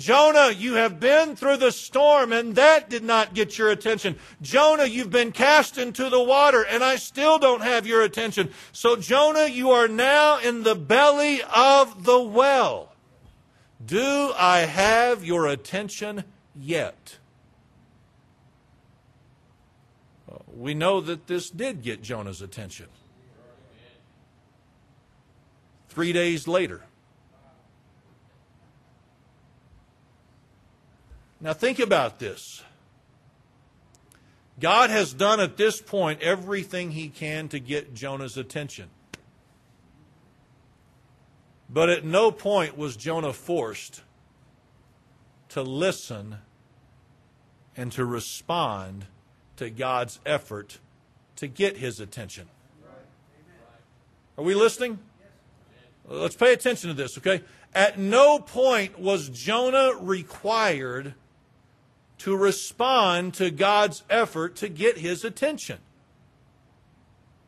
Jonah, 0.00 0.50
you 0.50 0.74
have 0.74 0.98
been 0.98 1.36
through 1.36 1.58
the 1.58 1.70
storm 1.70 2.32
and 2.32 2.54
that 2.54 2.88
did 2.88 3.04
not 3.04 3.34
get 3.34 3.58
your 3.58 3.70
attention. 3.70 4.16
Jonah, 4.40 4.86
you've 4.86 5.10
been 5.10 5.30
cast 5.30 5.76
into 5.76 6.08
the 6.08 6.22
water 6.22 6.64
and 6.64 6.82
I 6.82 6.96
still 6.96 7.38
don't 7.38 7.60
have 7.60 7.86
your 7.86 8.00
attention. 8.00 8.50
So, 8.72 8.96
Jonah, 8.96 9.46
you 9.46 9.70
are 9.72 9.88
now 9.88 10.38
in 10.38 10.62
the 10.62 10.74
belly 10.74 11.42
of 11.54 12.04
the 12.04 12.18
well. 12.18 12.94
Do 13.84 14.32
I 14.36 14.60
have 14.60 15.22
your 15.22 15.46
attention 15.46 16.24
yet? 16.54 17.19
We 20.56 20.74
know 20.74 21.00
that 21.00 21.26
this 21.26 21.50
did 21.50 21.82
get 21.82 22.02
Jonah's 22.02 22.42
attention. 22.42 22.86
Three 25.88 26.12
days 26.12 26.46
later, 26.46 26.82
Now, 31.40 31.54
think 31.54 31.78
about 31.78 32.18
this. 32.18 32.62
God 34.60 34.90
has 34.90 35.14
done 35.14 35.40
at 35.40 35.56
this 35.56 35.80
point 35.80 36.20
everything 36.20 36.90
he 36.90 37.08
can 37.08 37.48
to 37.48 37.58
get 37.58 37.94
Jonah's 37.94 38.36
attention. 38.36 38.90
But 41.70 41.88
at 41.88 42.04
no 42.04 42.30
point 42.30 42.76
was 42.76 42.96
Jonah 42.96 43.32
forced 43.32 44.02
to 45.50 45.62
listen 45.62 46.36
and 47.74 47.90
to 47.92 48.04
respond 48.04 49.06
to 49.60 49.68
God's 49.68 50.20
effort 50.24 50.78
to 51.36 51.46
get 51.46 51.76
his 51.76 52.00
attention. 52.00 52.48
Are 54.38 54.42
we 54.42 54.54
listening? 54.54 54.98
Let's 56.08 56.34
pay 56.34 56.54
attention 56.54 56.88
to 56.88 56.94
this, 56.94 57.18
okay? 57.18 57.42
At 57.74 57.98
no 57.98 58.38
point 58.38 58.98
was 58.98 59.28
Jonah 59.28 59.92
required 60.00 61.12
to 62.20 62.34
respond 62.34 63.34
to 63.34 63.50
God's 63.50 64.02
effort 64.08 64.56
to 64.56 64.70
get 64.70 64.96
his 64.96 65.26
attention. 65.26 65.76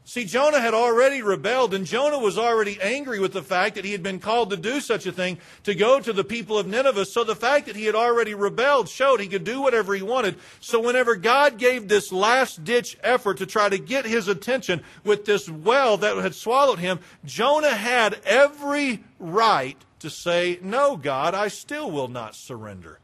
See, 0.05 0.25
Jonah 0.25 0.61
had 0.61 0.75
already 0.75 1.23
rebelled, 1.23 1.73
and 1.73 1.87
Jonah 1.87 2.19
was 2.19 2.37
already 2.37 2.81
angry 2.81 3.21
with 3.21 3.33
the 3.33 3.43
fact 3.43 3.77
that 3.77 3.85
he 3.85 3.93
had 3.93 4.03
been 4.03 4.19
called 4.19 4.51
to 4.51 4.57
do 4.57 4.81
such 4.81 5.07
a 5.07 5.12
thing, 5.12 5.38
to 5.62 5.77
go 5.77 6.01
to 6.01 6.12
the 6.12 6.25
people 6.25 6.59
of 6.59 6.67
Nineveh. 6.67 7.05
So 7.05 7.23
the 7.23 7.37
fact 7.37 7.67
that 7.67 7.77
he 7.77 7.85
had 7.85 7.95
already 7.95 8.35
rebelled 8.35 8.88
showed 8.88 9.21
he 9.21 9.29
could 9.29 9.45
do 9.45 9.62
whatever 9.62 9.95
he 9.95 10.03
wanted. 10.03 10.37
So 10.59 10.81
whenever 10.81 11.15
God 11.15 11.57
gave 11.57 11.87
this 11.87 12.11
last 12.11 12.65
ditch 12.65 12.99
effort 13.03 13.38
to 13.38 13.47
try 13.47 13.69
to 13.69 13.79
get 13.79 14.05
his 14.05 14.27
attention 14.27 14.83
with 15.05 15.25
this 15.25 15.49
well 15.49 15.97
that 15.99 16.17
had 16.17 16.35
swallowed 16.35 16.81
him, 16.81 16.99
Jonah 17.25 17.75
had 17.75 18.21
every 18.25 19.05
right 19.21 19.77
to 20.01 20.11
say, 20.11 20.59
No, 20.62 20.97
God, 20.97 21.33
I 21.35 21.47
still 21.47 21.88
will 21.88 22.09
not 22.09 22.35
surrender. 22.35 22.99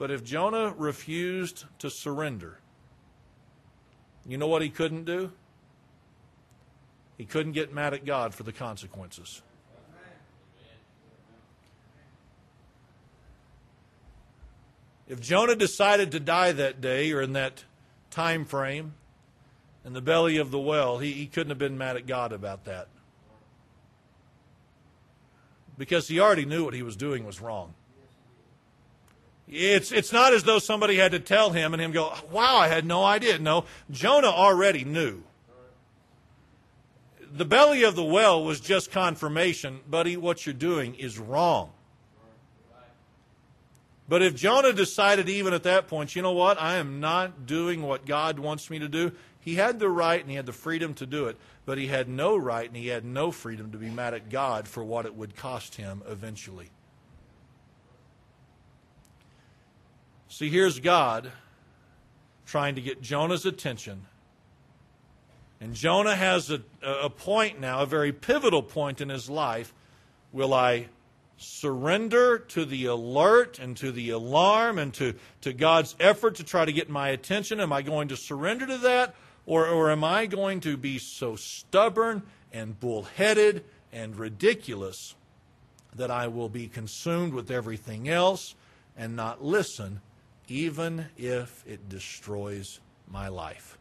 But 0.00 0.10
if 0.10 0.24
Jonah 0.24 0.72
refused 0.78 1.66
to 1.80 1.90
surrender, 1.90 2.56
you 4.26 4.38
know 4.38 4.46
what 4.46 4.62
he 4.62 4.70
couldn't 4.70 5.04
do? 5.04 5.30
He 7.18 7.26
couldn't 7.26 7.52
get 7.52 7.74
mad 7.74 7.92
at 7.92 8.06
God 8.06 8.34
for 8.34 8.42
the 8.42 8.50
consequences. 8.50 9.42
If 15.06 15.20
Jonah 15.20 15.54
decided 15.54 16.12
to 16.12 16.20
die 16.20 16.52
that 16.52 16.80
day 16.80 17.12
or 17.12 17.20
in 17.20 17.34
that 17.34 17.64
time 18.10 18.46
frame 18.46 18.94
in 19.84 19.92
the 19.92 20.00
belly 20.00 20.38
of 20.38 20.50
the 20.50 20.58
well, 20.58 20.96
he, 20.96 21.12
he 21.12 21.26
couldn't 21.26 21.50
have 21.50 21.58
been 21.58 21.76
mad 21.76 21.96
at 21.96 22.06
God 22.06 22.32
about 22.32 22.64
that. 22.64 22.88
Because 25.76 26.08
he 26.08 26.18
already 26.18 26.46
knew 26.46 26.64
what 26.64 26.72
he 26.72 26.82
was 26.82 26.96
doing 26.96 27.26
was 27.26 27.42
wrong. 27.42 27.74
It's, 29.52 29.90
it's 29.90 30.12
not 30.12 30.32
as 30.32 30.44
though 30.44 30.60
somebody 30.60 30.94
had 30.96 31.10
to 31.10 31.18
tell 31.18 31.50
him 31.50 31.74
and 31.74 31.82
him 31.82 31.90
go, 31.90 32.14
wow, 32.30 32.56
I 32.56 32.68
had 32.68 32.84
no 32.84 33.02
idea. 33.04 33.38
No, 33.40 33.64
Jonah 33.90 34.28
already 34.28 34.84
knew. 34.84 35.24
The 37.32 37.44
belly 37.44 37.82
of 37.82 37.96
the 37.96 38.04
well 38.04 38.44
was 38.44 38.60
just 38.60 38.92
confirmation, 38.92 39.80
buddy, 39.88 40.16
what 40.16 40.46
you're 40.46 40.52
doing 40.52 40.94
is 40.94 41.18
wrong. 41.18 41.72
But 44.08 44.22
if 44.22 44.34
Jonah 44.34 44.72
decided 44.72 45.28
even 45.28 45.52
at 45.52 45.64
that 45.64 45.88
point, 45.88 46.14
you 46.14 46.22
know 46.22 46.32
what, 46.32 46.60
I 46.60 46.76
am 46.76 47.00
not 47.00 47.46
doing 47.46 47.82
what 47.82 48.06
God 48.06 48.38
wants 48.38 48.70
me 48.70 48.78
to 48.80 48.88
do, 48.88 49.12
he 49.40 49.54
had 49.54 49.78
the 49.78 49.88
right 49.88 50.20
and 50.20 50.30
he 50.30 50.36
had 50.36 50.46
the 50.46 50.52
freedom 50.52 50.94
to 50.94 51.06
do 51.06 51.26
it, 51.26 51.36
but 51.64 51.78
he 51.78 51.86
had 51.86 52.08
no 52.08 52.36
right 52.36 52.66
and 52.66 52.76
he 52.76 52.88
had 52.88 53.04
no 53.04 53.30
freedom 53.32 53.72
to 53.72 53.78
be 53.78 53.88
mad 53.88 54.14
at 54.14 54.28
God 54.28 54.68
for 54.68 54.84
what 54.84 55.06
it 55.06 55.14
would 55.14 55.36
cost 55.36 55.76
him 55.76 56.02
eventually. 56.08 56.70
See, 60.40 60.48
here's 60.48 60.80
God 60.80 61.32
trying 62.46 62.76
to 62.76 62.80
get 62.80 63.02
Jonah's 63.02 63.44
attention. 63.44 64.06
And 65.60 65.74
Jonah 65.74 66.16
has 66.16 66.50
a, 66.50 66.62
a 66.82 67.10
point 67.10 67.60
now, 67.60 67.80
a 67.80 67.86
very 67.86 68.10
pivotal 68.10 68.62
point 68.62 69.02
in 69.02 69.10
his 69.10 69.28
life. 69.28 69.74
Will 70.32 70.54
I 70.54 70.86
surrender 71.36 72.38
to 72.38 72.64
the 72.64 72.86
alert 72.86 73.58
and 73.58 73.76
to 73.76 73.92
the 73.92 74.08
alarm 74.08 74.78
and 74.78 74.94
to, 74.94 75.12
to 75.42 75.52
God's 75.52 75.94
effort 76.00 76.36
to 76.36 76.42
try 76.42 76.64
to 76.64 76.72
get 76.72 76.88
my 76.88 77.10
attention? 77.10 77.60
Am 77.60 77.70
I 77.70 77.82
going 77.82 78.08
to 78.08 78.16
surrender 78.16 78.66
to 78.66 78.78
that? 78.78 79.14
Or, 79.44 79.66
or 79.66 79.90
am 79.90 80.02
I 80.02 80.24
going 80.24 80.60
to 80.60 80.78
be 80.78 80.98
so 80.98 81.36
stubborn 81.36 82.22
and 82.50 82.80
bullheaded 82.80 83.62
and 83.92 84.16
ridiculous 84.16 85.14
that 85.94 86.10
I 86.10 86.28
will 86.28 86.48
be 86.48 86.66
consumed 86.66 87.34
with 87.34 87.50
everything 87.50 88.08
else 88.08 88.54
and 88.96 89.14
not 89.14 89.44
listen 89.44 90.00
even 90.50 91.06
if 91.16 91.64
it 91.66 91.88
destroys 91.88 92.80
my 93.08 93.28
life. 93.28 93.78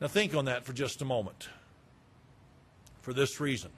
Now, 0.00 0.08
think 0.08 0.34
on 0.34 0.44
that 0.44 0.64
for 0.64 0.72
just 0.72 1.00
a 1.00 1.04
moment. 1.04 1.48
For 3.00 3.14
this 3.14 3.40
reason. 3.40 3.70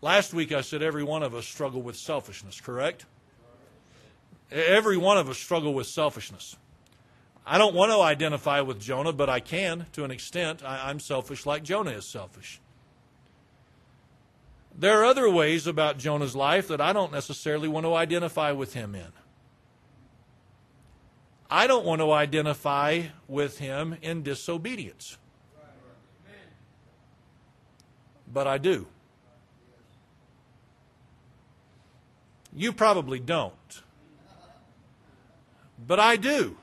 Last 0.00 0.32
week 0.32 0.52
I 0.52 0.60
said 0.60 0.82
every 0.82 1.02
one 1.02 1.22
of 1.22 1.34
us 1.34 1.46
struggle 1.46 1.82
with 1.82 1.96
selfishness, 1.96 2.60
correct? 2.60 3.04
Every 4.50 4.96
one 4.96 5.18
of 5.18 5.28
us 5.28 5.38
struggle 5.38 5.74
with 5.74 5.86
selfishness. 5.88 6.56
I 7.44 7.58
don't 7.58 7.74
want 7.74 7.90
to 7.90 8.00
identify 8.00 8.60
with 8.60 8.80
Jonah, 8.80 9.12
but 9.12 9.28
I 9.28 9.40
can 9.40 9.86
to 9.92 10.04
an 10.04 10.12
extent. 10.12 10.62
I, 10.64 10.90
am 10.90 11.00
selfish 11.00 11.46
like 11.46 11.64
Jonah 11.64 11.90
is 11.90 12.10
selfish. 12.10 12.60
There 14.74 15.00
are 15.00 15.04
other 15.04 15.28
ways 15.28 15.66
about 15.66 15.98
Jonah's 15.98 16.34
life 16.34 16.68
that 16.68 16.80
I 16.80 16.92
don't 16.92 17.12
necessarily 17.12 17.68
want 17.68 17.84
to 17.86 17.94
identify 17.94 18.52
with 18.52 18.74
him 18.74 18.94
in. 18.94 19.12
I 21.50 21.66
don't 21.66 21.84
want 21.84 22.00
to 22.00 22.10
identify 22.12 23.02
with 23.28 23.58
him 23.58 23.96
in 24.00 24.22
disobedience. 24.22 25.18
But 28.26 28.46
I 28.46 28.56
do. 28.56 28.86
You 32.54 32.72
probably 32.72 33.20
don't. 33.20 33.82
But 35.86 36.00
I 36.00 36.16
do. 36.16 36.56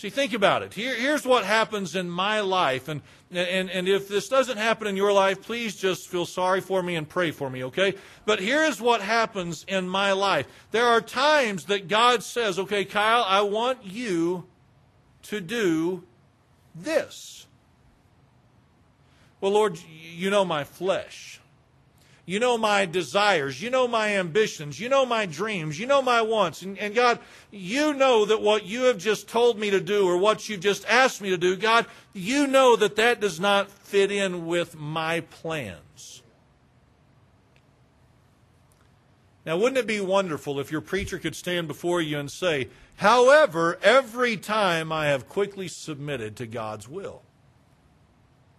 See, 0.00 0.08
think 0.08 0.32
about 0.32 0.62
it. 0.62 0.72
Here, 0.72 0.94
here's 0.94 1.26
what 1.26 1.44
happens 1.44 1.94
in 1.94 2.08
my 2.08 2.40
life. 2.40 2.88
And, 2.88 3.02
and, 3.30 3.68
and 3.68 3.86
if 3.86 4.08
this 4.08 4.30
doesn't 4.30 4.56
happen 4.56 4.86
in 4.86 4.96
your 4.96 5.12
life, 5.12 5.42
please 5.42 5.76
just 5.76 6.08
feel 6.08 6.24
sorry 6.24 6.62
for 6.62 6.82
me 6.82 6.96
and 6.96 7.06
pray 7.06 7.32
for 7.32 7.50
me, 7.50 7.64
okay? 7.64 7.92
But 8.24 8.40
here's 8.40 8.80
what 8.80 9.02
happens 9.02 9.62
in 9.68 9.86
my 9.86 10.12
life. 10.12 10.46
There 10.70 10.86
are 10.86 11.02
times 11.02 11.66
that 11.66 11.86
God 11.86 12.22
says, 12.22 12.58
okay, 12.58 12.86
Kyle, 12.86 13.26
I 13.28 13.42
want 13.42 13.84
you 13.84 14.46
to 15.24 15.38
do 15.38 16.04
this. 16.74 17.46
Well, 19.42 19.52
Lord, 19.52 19.78
you 20.14 20.30
know 20.30 20.46
my 20.46 20.64
flesh. 20.64 21.39
You 22.30 22.38
know 22.38 22.56
my 22.56 22.86
desires. 22.86 23.60
You 23.60 23.70
know 23.70 23.88
my 23.88 24.14
ambitions. 24.14 24.78
You 24.78 24.88
know 24.88 25.04
my 25.04 25.26
dreams. 25.26 25.80
You 25.80 25.88
know 25.88 26.00
my 26.00 26.22
wants. 26.22 26.62
And, 26.62 26.78
and, 26.78 26.94
God, 26.94 27.18
you 27.50 27.92
know 27.92 28.24
that 28.24 28.40
what 28.40 28.64
you 28.64 28.82
have 28.82 28.98
just 28.98 29.26
told 29.26 29.58
me 29.58 29.70
to 29.70 29.80
do 29.80 30.06
or 30.06 30.16
what 30.16 30.48
you've 30.48 30.60
just 30.60 30.86
asked 30.86 31.20
me 31.20 31.30
to 31.30 31.36
do, 31.36 31.56
God, 31.56 31.86
you 32.12 32.46
know 32.46 32.76
that 32.76 32.94
that 32.94 33.20
does 33.20 33.40
not 33.40 33.68
fit 33.68 34.12
in 34.12 34.46
with 34.46 34.78
my 34.78 35.22
plans. 35.22 36.22
Now, 39.44 39.56
wouldn't 39.56 39.78
it 39.78 39.88
be 39.88 40.00
wonderful 40.00 40.60
if 40.60 40.70
your 40.70 40.82
preacher 40.82 41.18
could 41.18 41.34
stand 41.34 41.66
before 41.66 42.00
you 42.00 42.16
and 42.16 42.30
say, 42.30 42.68
However, 42.98 43.76
every 43.82 44.36
time 44.36 44.92
I 44.92 45.06
have 45.06 45.28
quickly 45.28 45.66
submitted 45.66 46.36
to 46.36 46.46
God's 46.46 46.88
will? 46.88 47.22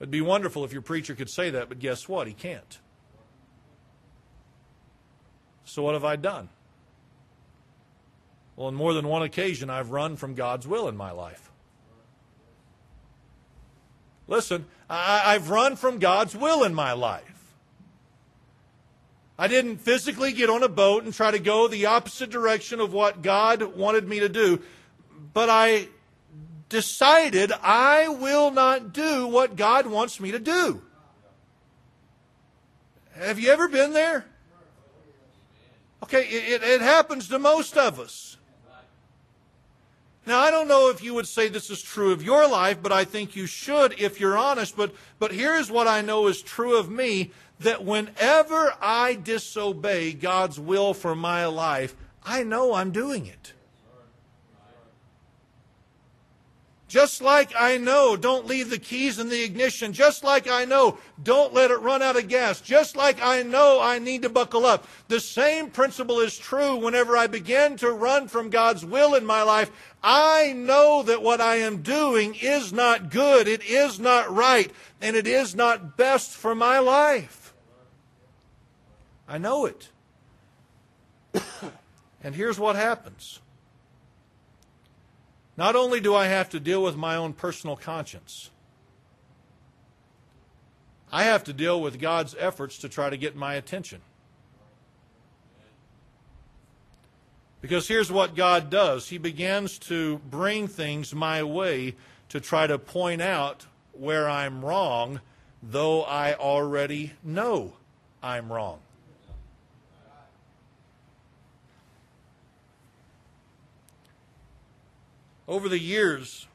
It'd 0.02 0.12
be 0.12 0.20
wonderful 0.20 0.66
if 0.66 0.74
your 0.74 0.82
preacher 0.82 1.16
could 1.16 1.30
say 1.30 1.50
that, 1.52 1.70
but 1.70 1.80
guess 1.80 2.10
what? 2.10 2.28
He 2.28 2.34
can't. 2.34 2.81
So, 5.72 5.84
what 5.84 5.94
have 5.94 6.04
I 6.04 6.18
done? 6.18 6.50
Well, 8.58 8.68
on 8.68 8.76
more 8.76 8.94
than 8.94 9.08
one 9.08 9.24
occasion, 9.24 9.70
I've 9.70 9.92
run 9.92 10.18
from 10.18 10.34
God's 10.34 10.68
will 10.68 10.90
in 10.90 10.98
my 10.98 11.12
life. 11.12 11.50
Listen, 14.28 14.66
I, 14.90 15.32
have 15.32 15.50
run 15.50 15.78
from 15.78 16.00
God's 16.00 16.36
will 16.36 16.66
in 16.66 16.74
my 16.74 16.92
life. 16.92 17.54
I 19.40 19.48
didn't 19.48 19.78
physically 19.78 20.34
get 20.34 20.50
on 20.50 20.62
a 20.62 20.68
boat 20.68 21.06
and 21.06 21.14
try 21.14 21.32
to 21.32 21.40
go 21.40 21.70
the 21.70 21.86
opposite 21.86 22.32
direction 22.32 22.82
of 22.82 22.92
what 22.92 23.22
God 23.22 23.78
wanted 23.78 24.06
me 24.10 24.20
to 24.20 24.28
do, 24.28 24.62
but 25.34 25.50
I 25.50 25.88
decided 26.68 27.54
I 27.62 28.10
will 28.10 28.52
not 28.52 28.92
do 28.92 29.26
what 29.26 29.56
God 29.56 29.88
wants 29.88 30.20
me 30.20 30.32
to 30.32 30.40
do. 30.40 30.82
Have 33.14 33.40
you 33.40 33.52
ever 33.52 33.70
been 33.70 33.94
there? 33.94 34.26
Okay, 36.04 36.24
it, 36.24 36.64
it, 36.64 36.82
happens 36.82 37.28
to 37.30 37.40
most 37.40 37.78
of 37.78 38.00
us. 38.00 38.38
Now, 40.26 40.40
I 40.40 40.52
don't 40.52 40.68
know 40.68 40.90
if 40.90 41.04
you 41.04 41.14
would 41.14 41.28
say 41.28 41.48
this 41.48 41.70
is 41.70 41.82
true 41.82 42.12
of 42.12 42.24
your 42.24 42.48
life, 42.48 42.78
but 42.82 42.92
I 42.92 43.06
think 43.06 43.36
you 43.36 43.48
should 43.48 44.00
if 44.00 44.20
you're 44.20 44.38
honest. 44.38 44.76
But, 44.78 44.94
but 45.20 45.32
here's 45.32 45.72
what 45.72 45.88
I 45.88 46.02
know 46.02 46.28
is 46.28 46.42
true 46.42 46.78
of 46.78 46.90
me 46.90 47.32
that 47.60 47.84
whenever 47.84 48.74
I 48.82 49.16
disobey 49.16 50.14
God's 50.14 50.60
will 50.60 50.94
for 50.94 51.16
my 51.16 51.46
life, 51.46 51.96
I 52.24 52.44
know 52.44 52.74
I'm 52.74 52.92
doing 52.92 53.26
it. 53.26 53.54
Just 56.92 57.22
like 57.22 57.54
I 57.58 57.78
know, 57.78 58.18
don't 58.18 58.48
leave 58.48 58.70
the 58.70 58.78
keys 58.78 59.18
in 59.18 59.30
the 59.30 59.44
ignition. 59.46 59.94
Just 59.94 60.26
like 60.26 60.50
I 60.50 60.66
know, 60.66 60.98
don't 61.24 61.54
let 61.54 61.72
it 61.72 61.80
run 61.80 62.02
out 62.02 62.18
of 62.18 62.28
gas. 62.28 62.60
Just 62.60 62.98
like 62.98 63.22
I 63.22 63.44
know 63.44 63.80
I 63.82 63.98
need 63.98 64.24
to 64.24 64.30
buckle 64.30 64.66
up. 64.66 64.86
The 65.08 65.22
same 65.22 65.70
principle 65.70 66.20
is 66.20 66.38
true 66.38 66.76
whenever 66.76 67.16
I 67.16 67.28
begin 67.28 67.78
to 67.78 67.92
run 67.92 68.28
from 68.28 68.50
God's 68.50 68.84
will 68.84 69.16
in 69.16 69.26
my 69.26 69.42
life. 69.42 69.72
I 70.04 70.52
know 70.52 71.02
that 71.04 71.24
what 71.24 71.40
I 71.40 71.56
am 71.60 71.82
doing 71.82 72.36
is 72.36 72.74
not 72.74 73.10
good, 73.10 73.48
it 73.48 73.64
is 73.64 73.98
not 73.98 74.30
right, 74.30 74.70
and 75.02 75.16
it 75.16 75.28
is 75.28 75.56
not 75.56 75.96
best 75.96 76.32
for 76.32 76.54
my 76.54 76.80
life. 76.80 77.54
I 79.30 79.38
know 79.38 79.66
it. 79.66 79.88
and 82.22 82.36
here's 82.36 82.60
what 82.60 82.76
happens. 82.76 83.40
Not 85.58 85.76
only 85.76 86.00
do 86.00 86.16
I 86.16 86.28
have 86.28 86.50
to 86.50 86.60
deal 86.60 86.82
with 86.82 86.96
my 86.96 87.16
own 87.16 87.34
personal 87.34 87.76
conscience, 87.76 88.50
I 91.12 91.24
have 91.24 91.44
to 91.46 91.54
deal 91.54 91.82
with 91.82 92.00
God's 92.00 92.36
efforts 92.40 92.78
to 92.80 92.90
try 92.90 93.10
to 93.10 93.18
get 93.18 93.36
my 93.36 93.56
attention. 93.56 94.02
Because 97.60 97.88
here's 97.88 98.12
what 98.12 98.36
God 98.36 98.70
does 98.70 99.10
He 99.10 99.18
begins 99.18 99.78
to 99.80 100.20
bring 100.30 100.68
things 100.68 101.14
my 101.14 101.44
way 101.44 101.96
to 102.30 102.40
try 102.40 102.66
to 102.66 102.80
point 102.80 103.22
out 103.22 103.68
where 103.94 104.30
I'm 104.30 104.64
wrong, 104.64 105.20
though 105.62 106.04
I 106.04 106.34
already 106.34 107.14
know 107.24 107.74
I'm 108.24 108.52
wrong. 108.52 108.80
Over 115.52 115.68
the 115.68 115.80
years, 115.80 116.48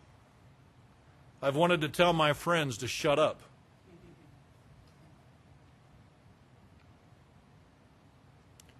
I've 1.42 1.54
wanted 1.54 1.82
to 1.82 1.88
tell 1.90 2.14
my 2.14 2.32
friends 2.32 2.78
to 2.78 2.88
shut 2.88 3.18
up. 3.18 3.42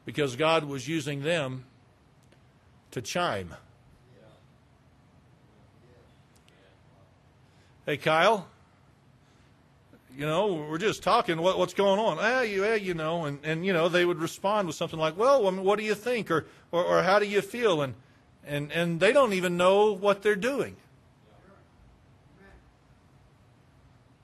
Because 0.07 0.35
God 0.35 0.65
was 0.65 0.89
using 0.89 1.23
them 1.23 1.67
to 2.93 3.03
chime. 3.03 3.55
Hey, 7.85 7.99
Kyle, 7.99 8.49
you 10.17 10.25
know, 10.25 10.67
we're 10.71 10.79
just 10.79 11.03
talking. 11.03 11.43
What, 11.43 11.59
what's 11.59 11.75
going 11.75 12.01
on? 12.01 12.17
Ah, 12.19 12.41
you, 12.41 12.65
ah, 12.65 12.73
you 12.73 12.95
know, 12.95 13.27
and, 13.27 13.39
and 13.43 13.67
you 13.67 13.75
know, 13.75 13.91
they 13.91 14.07
would 14.07 14.23
respond 14.23 14.67
with 14.67 14.77
something 14.77 14.99
like, 14.99 15.19
"Well, 15.19 15.53
what 15.53 15.79
do 15.79 15.85
you 15.85 15.95
think?" 15.95 16.31
or, 16.31 16.47
or, 16.73 16.83
or 16.83 17.03
"How 17.03 17.19
do 17.19 17.27
you 17.27 17.43
feel?" 17.43 17.83
and 17.83 17.93
and, 18.47 18.71
and 18.73 19.01
they 19.01 19.13
don't 19.13 19.33
even 19.33 19.57
know 19.57 19.93
what 19.93 20.23
they're 20.23 20.37
doing. 20.37 20.77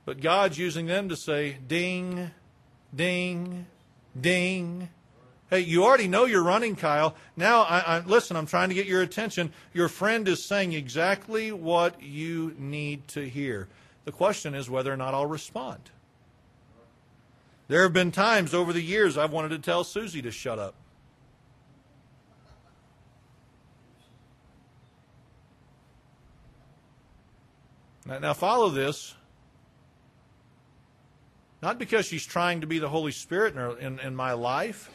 But 0.04 0.20
God's 0.20 0.58
using 0.58 0.86
them 0.86 1.08
to 1.10 1.16
say, 1.16 1.58
ding, 1.66 2.30
ding, 2.94 3.66
ding. 4.20 4.88
Hey, 5.48 5.60
you 5.60 5.84
already 5.84 6.08
know 6.08 6.24
you're 6.24 6.42
running, 6.42 6.76
Kyle. 6.76 7.14
Now, 7.36 7.62
I, 7.62 7.78
I, 7.78 7.98
listen, 8.00 8.36
I'm 8.36 8.46
trying 8.46 8.70
to 8.70 8.74
get 8.74 8.86
your 8.86 9.02
attention. 9.02 9.52
Your 9.72 9.88
friend 9.88 10.26
is 10.26 10.44
saying 10.44 10.72
exactly 10.72 11.52
what 11.52 12.02
you 12.02 12.54
need 12.58 13.06
to 13.08 13.28
hear. 13.28 13.68
The 14.04 14.12
question 14.12 14.54
is 14.54 14.68
whether 14.68 14.92
or 14.92 14.96
not 14.96 15.14
I'll 15.14 15.26
respond. 15.26 15.90
There 17.68 17.82
have 17.82 17.92
been 17.92 18.10
times 18.10 18.54
over 18.54 18.72
the 18.72 18.82
years 18.82 19.16
I've 19.16 19.30
wanted 19.30 19.50
to 19.50 19.58
tell 19.58 19.84
Susie 19.84 20.22
to 20.22 20.32
shut 20.32 20.58
up. 20.58 20.74
Now, 28.06 28.18
now 28.18 28.32
follow 28.32 28.68
this. 28.68 29.14
Not 31.62 31.78
because 31.78 32.06
she's 32.06 32.26
trying 32.26 32.60
to 32.62 32.66
be 32.66 32.78
the 32.78 32.88
Holy 32.88 33.12
Spirit 33.12 33.54
in, 33.54 33.60
her, 33.60 33.78
in, 33.78 34.00
in 34.00 34.16
my 34.16 34.32
life, 34.32 34.90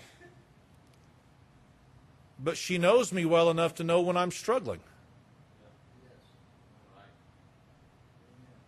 but 2.37 2.57
she 2.57 2.77
knows 2.77 3.13
me 3.13 3.23
well 3.25 3.49
enough 3.49 3.75
to 3.75 3.83
know 3.83 4.01
when 4.01 4.17
I'm 4.17 4.31
struggling. 4.31 4.81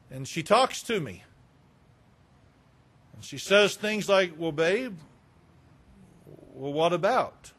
And 0.09 0.27
she 0.27 0.41
talks 0.41 0.81
to 0.83 0.99
me. 0.99 1.23
And 3.13 3.23
she 3.23 3.37
says 3.37 3.75
things 3.75 4.09
like, 4.09 4.33
Well, 4.37 4.51
babe, 4.53 4.97
well, 6.53 6.73
what 6.73 6.93
about? 6.93 7.51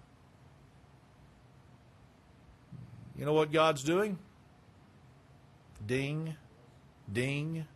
You 3.17 3.27
know 3.27 3.35
what 3.35 3.53
God's 3.53 3.85
doing? 3.85 4.19
Ding, 5.87 6.35
Ding, 7.13 7.67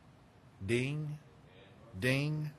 ding, 0.64 1.18
ding. 1.98 2.50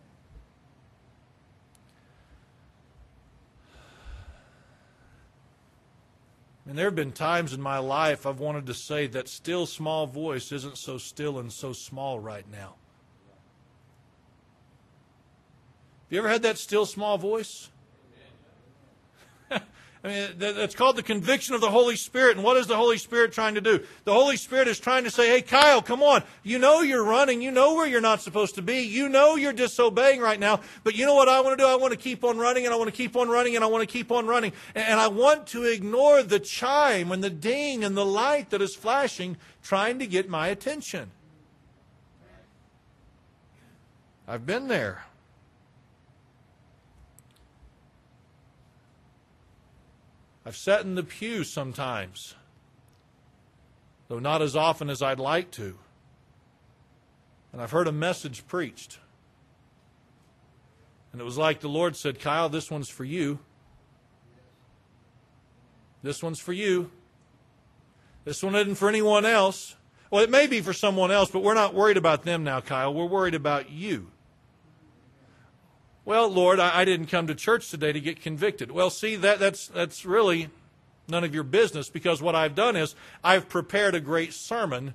And 6.68 6.78
there 6.78 6.86
have 6.86 6.96
been 6.96 7.12
times 7.12 7.54
in 7.54 7.62
my 7.62 7.78
life 7.78 8.26
I've 8.26 8.40
wanted 8.40 8.66
to 8.66 8.74
say 8.74 9.06
that 9.08 9.30
still 9.30 9.66
small 9.66 10.08
voice 10.08 10.52
isn't 10.52 10.78
so 10.78 10.98
still 10.98 11.38
and 11.38 11.54
so 11.54 11.74
small 11.74 12.20
right 12.20 12.46
now. 12.52 12.76
Have 16.06 16.12
you 16.12 16.20
ever 16.20 16.30
had 16.30 16.42
that 16.42 16.58
still 16.58 16.86
small 16.86 17.18
voice? 17.18 17.70
I 20.06 20.08
mean, 20.08 20.30
that's 20.38 20.76
called 20.76 20.98
the 20.98 21.04
conviction 21.04 21.56
of 21.56 21.62
the 21.62 21.72
Holy 21.72 21.96
Spirit. 21.96 22.38
And 22.38 22.46
what 22.46 22.58
is 22.58 22.68
the 22.68 22.76
Holy 22.76 23.00
Spirit 23.00 23.32
trying 23.32 23.56
to 23.56 23.62
do? 23.62 23.84
The 24.04 24.14
Holy 24.14 24.38
Spirit 24.38 24.68
is 24.68 24.80
trying 24.80 25.04
to 25.06 25.10
say, 25.10 25.30
hey, 25.30 25.42
Kyle, 25.42 25.82
come 25.82 26.04
on. 26.04 26.22
You 26.44 26.60
know 26.60 26.82
you're 26.82 27.04
running. 27.04 27.42
You 27.42 27.50
know 27.50 27.74
where 27.74 27.88
you're 27.88 28.02
not 28.02 28.22
supposed 28.22 28.54
to 28.56 28.62
be. 28.62 28.82
You 28.82 29.10
know 29.10 29.36
you're 29.36 29.52
disobeying 29.52 30.22
right 30.22 30.40
now. 30.40 30.60
But 30.84 30.94
you 30.94 31.08
know 31.08 31.16
what 31.16 31.28
I 31.28 31.42
want 31.42 31.58
to 31.58 31.64
do? 31.64 31.68
I 31.68 31.76
want 31.76 31.92
to 31.92 31.98
keep 31.98 32.24
on 32.24 32.38
running 32.38 32.66
and 32.66 32.74
I 32.74 32.78
want 32.78 32.88
to 32.88 32.96
keep 32.96 33.16
on 33.16 33.30
running 33.30 33.56
and 33.56 33.64
I 33.64 33.68
want 33.68 33.82
to 33.82 33.92
keep 33.92 34.12
on 34.12 34.28
running. 34.28 34.54
And 34.76 35.00
I 35.00 35.08
want 35.08 35.48
to 35.48 35.64
ignore 35.64 36.22
the 36.22 36.40
chime 36.40 37.12
and 37.12 37.24
the 37.24 37.32
ding 37.32 37.84
and 37.84 37.98
the 37.98 38.06
light 38.06 38.52
that 38.52 38.62
is 38.62 38.76
flashing, 38.76 39.38
trying 39.64 39.98
to 39.98 40.06
get 40.06 40.30
my 40.30 40.50
attention. 40.50 41.10
I've 44.28 44.46
been 44.46 44.68
there. 44.68 45.06
I've 50.46 50.56
sat 50.56 50.82
in 50.82 50.96
the 50.96 51.04
pew 51.04 51.44
sometimes, 51.44 52.36
though 54.08 54.20
not 54.20 54.42
as 54.42 54.56
often 54.56 54.90
as 54.90 55.02
I'd 55.02 55.20
like 55.20 55.50
to. 55.52 55.78
And 57.52 57.62
I've 57.62 57.72
heard 57.72 57.88
a 57.88 57.92
message 57.92 58.46
preached. 58.48 59.00
And 61.12 61.22
it 61.22 61.24
was 61.24 61.38
like 61.38 61.62
the 61.62 61.70
Lord 61.70 61.96
said, 61.96 62.20
Kyle, 62.20 62.50
this 62.50 62.70
one's 62.70 62.90
for 62.90 63.06
you. 63.06 63.40
This 66.04 66.22
one's 66.22 66.40
for 66.40 66.54
you. 66.54 66.92
This 68.26 68.44
one 68.44 68.56
isn't 68.56 68.76
for 68.76 68.90
anyone 68.90 69.26
else. 69.26 69.76
Well, 70.12 70.24
it 70.24 70.30
may 70.30 70.46
be 70.46 70.62
for 70.62 70.74
someone 70.74 71.12
else, 71.12 71.32
but 71.32 71.42
we're 71.42 71.54
not 71.56 71.74
worried 71.74 71.98
about 71.98 72.24
them 72.24 72.44
now, 72.44 72.62
Kyle. 72.62 72.94
We're 72.94 73.06
worried 73.06 73.34
about 73.34 73.72
you. 73.72 74.12
Well, 76.06 76.30
Lord, 76.30 76.60
I, 76.60 76.82
I 76.82 76.86
didn't 76.86 77.08
come 77.08 77.26
to 77.28 77.36
church 77.36 77.72
today 77.72 77.92
to 77.92 78.00
get 78.00 78.22
convicted. 78.22 78.72
Well, 78.72 78.92
see, 78.92 79.16
that, 79.18 79.40
that's, 79.40 79.68
that's 79.68 80.06
really 80.06 80.50
none 81.08 81.24
of 81.24 81.34
your 81.34 81.44
business 81.44 81.90
because 81.90 82.22
what 82.22 82.36
I've 82.36 82.54
done 82.54 82.76
is 82.76 82.96
I've 83.24 83.50
prepared 83.50 83.96
a 83.96 84.00
great 84.00 84.34
sermon 84.34 84.94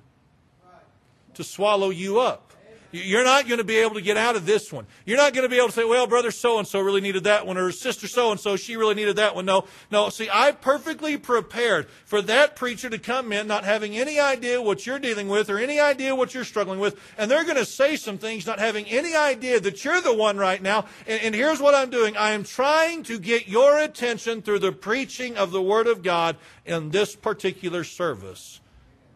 to 1.33 1.43
swallow 1.43 1.89
you 1.89 2.19
up. 2.19 2.50
You're 2.91 3.23
not 3.23 3.47
going 3.47 3.59
to 3.59 3.63
be 3.63 3.77
able 3.77 3.95
to 3.95 4.01
get 4.01 4.17
out 4.17 4.35
of 4.35 4.45
this 4.45 4.71
one. 4.71 4.85
You're 5.05 5.17
not 5.17 5.33
going 5.33 5.43
to 5.43 5.49
be 5.49 5.57
able 5.57 5.67
to 5.67 5.73
say, 5.73 5.85
well, 5.85 6.07
brother 6.07 6.31
so 6.31 6.59
and 6.59 6.67
so 6.67 6.79
really 6.79 7.01
needed 7.01 7.23
that 7.25 7.47
one, 7.47 7.57
or 7.57 7.71
sister 7.71 8.07
so 8.07 8.31
and 8.31 8.39
so, 8.39 8.55
she 8.55 8.75
really 8.75 8.95
needed 8.95 9.15
that 9.15 9.35
one. 9.35 9.45
No, 9.45 9.65
no. 9.89 10.09
See, 10.09 10.29
I 10.31 10.51
perfectly 10.51 11.17
prepared 11.17 11.87
for 12.05 12.21
that 12.23 12.55
preacher 12.55 12.89
to 12.89 12.97
come 12.97 13.31
in 13.31 13.47
not 13.47 13.63
having 13.63 13.97
any 13.97 14.19
idea 14.19 14.61
what 14.61 14.85
you're 14.85 14.99
dealing 14.99 15.27
with 15.27 15.49
or 15.49 15.57
any 15.57 15.79
idea 15.79 16.15
what 16.15 16.33
you're 16.33 16.43
struggling 16.43 16.79
with, 16.79 16.99
and 17.17 17.31
they're 17.31 17.45
going 17.45 17.57
to 17.57 17.65
say 17.65 17.95
some 17.95 18.17
things 18.17 18.45
not 18.45 18.59
having 18.59 18.85
any 18.87 19.15
idea 19.15 19.59
that 19.59 19.83
you're 19.85 20.01
the 20.01 20.13
one 20.13 20.37
right 20.37 20.61
now. 20.61 20.85
And, 21.07 21.21
and 21.21 21.35
here's 21.35 21.59
what 21.59 21.75
I'm 21.75 21.89
doing 21.89 22.17
I 22.17 22.31
am 22.31 22.43
trying 22.43 23.03
to 23.03 23.19
get 23.19 23.47
your 23.47 23.77
attention 23.77 24.41
through 24.41 24.59
the 24.59 24.71
preaching 24.71 25.37
of 25.37 25.51
the 25.51 25.61
Word 25.61 25.87
of 25.87 26.03
God 26.03 26.37
in 26.65 26.89
this 26.89 27.15
particular 27.15 27.83
service. 27.83 28.59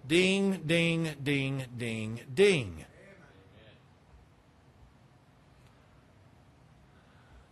Ding, 0.07 0.61
ding, 0.65 1.15
ding, 1.23 1.65
ding, 1.77 2.21
ding. 2.33 2.85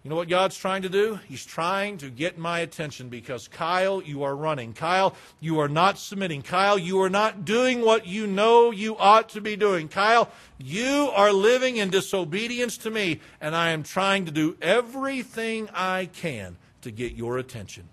You 0.03 0.09
know 0.09 0.17
what 0.17 0.27
God's 0.27 0.57
trying 0.57 0.81
to 0.81 0.89
do? 0.89 1.17
He's 1.29 1.45
trying 1.45 1.97
to 1.99 2.09
get 2.09 2.37
my 2.37 2.59
attention 2.59 3.07
because, 3.07 3.47
Kyle, 3.47 4.01
you 4.01 4.23
are 4.23 4.35
running. 4.35 4.73
Kyle, 4.73 5.15
you 5.39 5.59
are 5.59 5.69
not 5.69 5.97
submitting. 5.97 6.41
Kyle, 6.41 6.77
you 6.77 7.01
are 7.01 7.09
not 7.09 7.45
doing 7.45 7.79
what 7.79 8.05
you 8.05 8.27
know 8.27 8.71
you 8.71 8.97
ought 8.97 9.29
to 9.29 9.39
be 9.39 9.55
doing. 9.55 9.87
Kyle, 9.87 10.29
you 10.57 11.09
are 11.15 11.31
living 11.31 11.77
in 11.77 11.89
disobedience 11.89 12.77
to 12.79 12.91
me, 12.91 13.21
and 13.39 13.55
I 13.55 13.69
am 13.69 13.81
trying 13.81 14.25
to 14.25 14.31
do 14.31 14.57
everything 14.61 15.69
I 15.73 16.09
can 16.11 16.57
to 16.81 16.91
get 16.91 17.13
your 17.13 17.37
attention. 17.37 17.87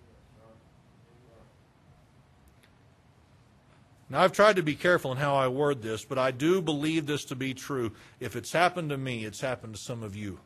Now, 4.09 4.23
I've 4.23 4.33
tried 4.33 4.57
to 4.57 4.65
be 4.65 4.75
careful 4.75 5.13
in 5.13 5.19
how 5.19 5.37
I 5.37 5.47
word 5.47 5.81
this, 5.81 6.05
but 6.05 6.19
I 6.19 6.33
do 6.33 6.61
believe 6.61 7.07
this 7.07 7.25
to 7.27 7.37
be 7.37 7.55
true. 7.55 7.93
If 8.19 8.35
it's 8.35 8.51
happened 8.51 8.91
to 8.91 8.99
me, 8.99 9.25
it's 9.25 9.41
happened 9.41 9.77
to 9.77 9.81
some 9.81 10.03
of 10.03 10.17
you. 10.17 10.41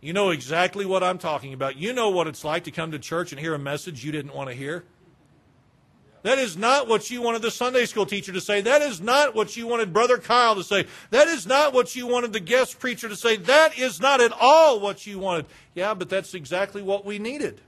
You 0.00 0.12
know 0.12 0.30
exactly 0.30 0.86
what 0.86 1.02
I'm 1.02 1.18
talking 1.18 1.52
about. 1.52 1.76
You 1.76 1.92
know 1.92 2.08
what 2.08 2.26
it's 2.26 2.44
like 2.44 2.64
to 2.64 2.70
come 2.70 2.90
to 2.92 2.98
church 2.98 3.32
and 3.32 3.40
hear 3.40 3.54
a 3.54 3.58
message 3.58 4.04
you 4.04 4.12
didn't 4.12 4.34
want 4.34 4.48
to 4.48 4.54
hear. 4.54 4.84
That 6.22 6.38
is 6.38 6.56
not 6.56 6.86
what 6.86 7.10
you 7.10 7.22
wanted 7.22 7.42
the 7.42 7.50
Sunday 7.50 7.86
school 7.86 8.04
teacher 8.04 8.32
to 8.32 8.40
say. 8.40 8.60
That 8.60 8.82
is 8.82 9.00
not 9.00 9.34
what 9.34 9.56
you 9.56 9.66
wanted 9.66 9.92
Brother 9.92 10.18
Kyle 10.18 10.54
to 10.54 10.62
say. 10.62 10.86
That 11.10 11.28
is 11.28 11.46
not 11.46 11.72
what 11.72 11.96
you 11.96 12.06
wanted 12.06 12.32
the 12.32 12.40
guest 12.40 12.78
preacher 12.78 13.08
to 13.08 13.16
say. 13.16 13.36
That 13.36 13.78
is 13.78 14.00
not 14.00 14.20
at 14.20 14.32
all 14.38 14.80
what 14.80 15.06
you 15.06 15.18
wanted. 15.18 15.46
Yeah, 15.74 15.94
but 15.94 16.10
that's 16.10 16.34
exactly 16.34 16.82
what 16.82 17.06
we 17.06 17.18
needed. 17.18 17.62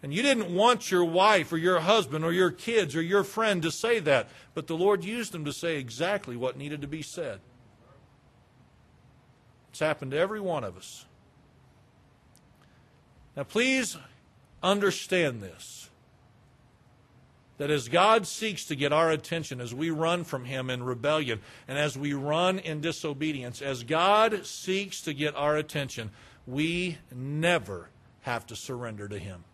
And 0.00 0.14
you 0.14 0.22
didn't 0.22 0.54
want 0.54 0.92
your 0.92 1.04
wife 1.04 1.52
or 1.52 1.56
your 1.56 1.80
husband 1.80 2.24
or 2.24 2.32
your 2.32 2.52
kids 2.52 2.94
or 2.94 3.02
your 3.02 3.24
friend 3.24 3.60
to 3.62 3.72
say 3.72 3.98
that, 4.00 4.28
but 4.54 4.68
the 4.68 4.76
Lord 4.76 5.04
used 5.04 5.32
them 5.32 5.44
to 5.44 5.52
say 5.52 5.76
exactly 5.76 6.36
what 6.36 6.56
needed 6.56 6.82
to 6.82 6.86
be 6.86 7.02
said. 7.02 7.40
It's 9.78 9.86
happened 9.86 10.10
to 10.10 10.18
every 10.18 10.40
one 10.40 10.64
of 10.64 10.76
us. 10.76 11.04
Now, 13.36 13.44
please 13.44 13.96
understand 14.60 15.40
this 15.40 15.88
that 17.58 17.70
as 17.70 17.88
God 17.88 18.26
seeks 18.26 18.64
to 18.64 18.74
get 18.74 18.92
our 18.92 19.12
attention, 19.12 19.60
as 19.60 19.72
we 19.72 19.90
run 19.90 20.24
from 20.24 20.46
Him 20.46 20.68
in 20.68 20.82
rebellion, 20.82 21.38
and 21.68 21.78
as 21.78 21.96
we 21.96 22.12
run 22.12 22.58
in 22.58 22.80
disobedience, 22.80 23.62
as 23.62 23.84
God 23.84 24.44
seeks 24.46 25.00
to 25.02 25.14
get 25.14 25.36
our 25.36 25.56
attention, 25.56 26.10
we 26.44 26.98
never 27.14 27.88
have 28.22 28.48
to 28.48 28.56
surrender 28.56 29.06
to 29.06 29.18
Him. 29.20 29.44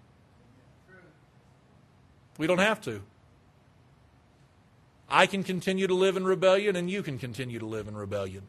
We 2.38 2.46
don't 2.46 2.60
have 2.60 2.80
to. 2.82 3.02
I 5.06 5.26
can 5.26 5.44
continue 5.44 5.86
to 5.86 5.94
live 5.94 6.16
in 6.16 6.24
rebellion, 6.24 6.76
and 6.76 6.90
you 6.90 7.02
can 7.02 7.18
continue 7.18 7.58
to 7.58 7.66
live 7.66 7.88
in 7.88 7.94
rebellion. 7.94 8.44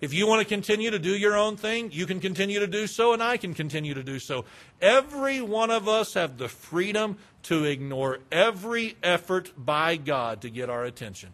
If 0.00 0.14
you 0.14 0.28
want 0.28 0.40
to 0.40 0.48
continue 0.48 0.90
to 0.90 0.98
do 0.98 1.16
your 1.16 1.36
own 1.36 1.56
thing, 1.56 1.90
you 1.90 2.06
can 2.06 2.20
continue 2.20 2.60
to 2.60 2.68
do 2.68 2.86
so, 2.86 3.12
and 3.12 3.22
I 3.22 3.36
can 3.36 3.52
continue 3.52 3.94
to 3.94 4.04
do 4.04 4.20
so. 4.20 4.44
Every 4.80 5.40
one 5.40 5.70
of 5.70 5.88
us 5.88 6.14
have 6.14 6.38
the 6.38 6.48
freedom 6.48 7.18
to 7.44 7.64
ignore 7.64 8.20
every 8.30 8.96
effort 9.02 9.52
by 9.56 9.96
God 9.96 10.42
to 10.42 10.50
get 10.50 10.70
our 10.70 10.84
attention. 10.84 11.30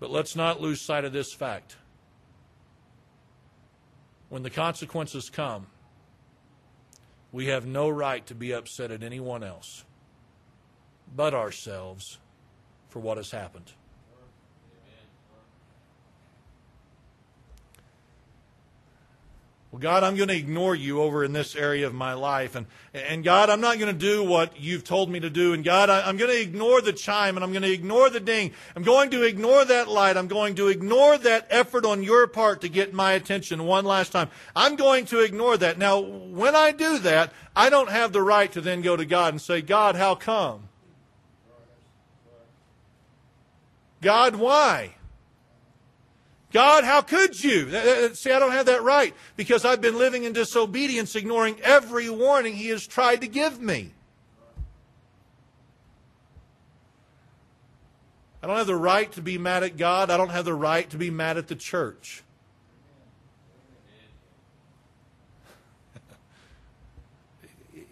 But 0.00 0.10
let's 0.10 0.34
not 0.34 0.60
lose 0.60 0.80
sight 0.80 1.04
of 1.04 1.12
this 1.12 1.32
fact. 1.32 1.76
When 4.28 4.42
the 4.42 4.50
consequences 4.50 5.30
come, 5.30 5.68
we 7.30 7.46
have 7.46 7.66
no 7.66 7.88
right 7.88 8.26
to 8.26 8.34
be 8.34 8.52
upset 8.52 8.90
at 8.90 9.02
anyone 9.02 9.44
else 9.44 9.84
but 11.14 11.34
ourselves 11.34 12.18
for 12.88 12.98
what 12.98 13.16
has 13.16 13.30
happened. 13.30 13.72
Well, 19.76 19.82
God, 19.82 20.04
I'm 20.04 20.16
going 20.16 20.30
to 20.30 20.34
ignore 20.34 20.74
you 20.74 21.02
over 21.02 21.22
in 21.22 21.34
this 21.34 21.54
area 21.54 21.86
of 21.86 21.92
my 21.92 22.14
life. 22.14 22.54
And, 22.54 22.64
and 22.94 23.22
God, 23.22 23.50
I'm 23.50 23.60
not 23.60 23.78
going 23.78 23.92
to 23.92 24.00
do 24.00 24.24
what 24.24 24.58
you've 24.58 24.84
told 24.84 25.10
me 25.10 25.20
to 25.20 25.28
do. 25.28 25.52
And 25.52 25.62
God, 25.62 25.90
I, 25.90 26.08
I'm 26.08 26.16
going 26.16 26.30
to 26.30 26.40
ignore 26.40 26.80
the 26.80 26.94
chime 26.94 27.36
and 27.36 27.44
I'm 27.44 27.52
going 27.52 27.60
to 27.60 27.70
ignore 27.70 28.08
the 28.08 28.18
ding. 28.18 28.52
I'm 28.74 28.84
going 28.84 29.10
to 29.10 29.22
ignore 29.22 29.66
that 29.66 29.86
light. 29.86 30.16
I'm 30.16 30.28
going 30.28 30.54
to 30.54 30.68
ignore 30.68 31.18
that 31.18 31.46
effort 31.50 31.84
on 31.84 32.02
your 32.02 32.26
part 32.26 32.62
to 32.62 32.70
get 32.70 32.94
my 32.94 33.12
attention 33.12 33.66
one 33.66 33.84
last 33.84 34.12
time. 34.12 34.30
I'm 34.54 34.76
going 34.76 35.04
to 35.06 35.20
ignore 35.20 35.58
that. 35.58 35.76
Now, 35.76 36.00
when 36.00 36.56
I 36.56 36.72
do 36.72 36.98
that, 37.00 37.34
I 37.54 37.68
don't 37.68 37.90
have 37.90 38.14
the 38.14 38.22
right 38.22 38.50
to 38.52 38.62
then 38.62 38.80
go 38.80 38.96
to 38.96 39.04
God 39.04 39.34
and 39.34 39.42
say, 39.42 39.60
God, 39.60 39.94
how 39.94 40.14
come? 40.14 40.70
God, 44.00 44.36
why? 44.36 44.95
God, 46.52 46.84
how 46.84 47.02
could 47.02 47.42
you? 47.42 47.68
Uh, 47.72 47.76
uh, 47.76 48.06
uh, 48.06 48.14
see, 48.14 48.30
I 48.30 48.38
don't 48.38 48.52
have 48.52 48.66
that 48.66 48.82
right 48.82 49.14
because 49.36 49.64
I've 49.64 49.80
been 49.80 49.98
living 49.98 50.24
in 50.24 50.32
disobedience, 50.32 51.16
ignoring 51.16 51.60
every 51.62 52.08
warning 52.08 52.54
He 52.54 52.68
has 52.68 52.86
tried 52.86 53.20
to 53.22 53.28
give 53.28 53.60
me. 53.60 53.90
I 58.42 58.46
don't 58.46 58.56
have 58.58 58.68
the 58.68 58.76
right 58.76 59.10
to 59.12 59.22
be 59.22 59.38
mad 59.38 59.64
at 59.64 59.76
God. 59.76 60.08
I 60.08 60.16
don't 60.16 60.28
have 60.28 60.44
the 60.44 60.54
right 60.54 60.88
to 60.90 60.96
be 60.96 61.10
mad 61.10 61.36
at 61.36 61.48
the 61.48 61.56
church. 61.56 62.22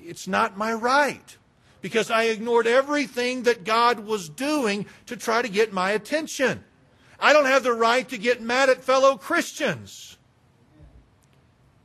It's 0.07 0.29
not 0.29 0.57
my 0.57 0.73
right 0.73 1.37
because 1.81 2.11
I 2.11 2.25
ignored 2.25 2.67
everything 2.67 3.43
that 3.43 3.65
God 3.65 4.01
was 4.01 4.29
doing 4.29 4.87
to 5.07 5.17
try 5.17 5.43
to 5.43 5.49
get 5.49 5.73
my 5.73 5.91
attention. 5.91 6.63
I 7.25 7.33
don't 7.33 7.47
have 7.47 7.63
the 7.63 7.73
right 7.73 8.07
to 8.11 8.19
get 8.19 8.43
mad 8.43 8.69
at 8.69 8.85
fellow 8.85 9.17
Christians 9.17 10.19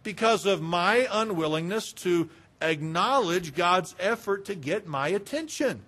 because 0.03 0.45
of 0.45 0.61
my 0.61 1.07
unwillingness 1.09 1.93
to 1.93 2.29
acknowledge 2.61 3.55
God's 3.55 3.95
effort 4.01 4.43
to 4.47 4.55
get 4.55 4.85
my 4.85 5.07
attention. 5.07 5.83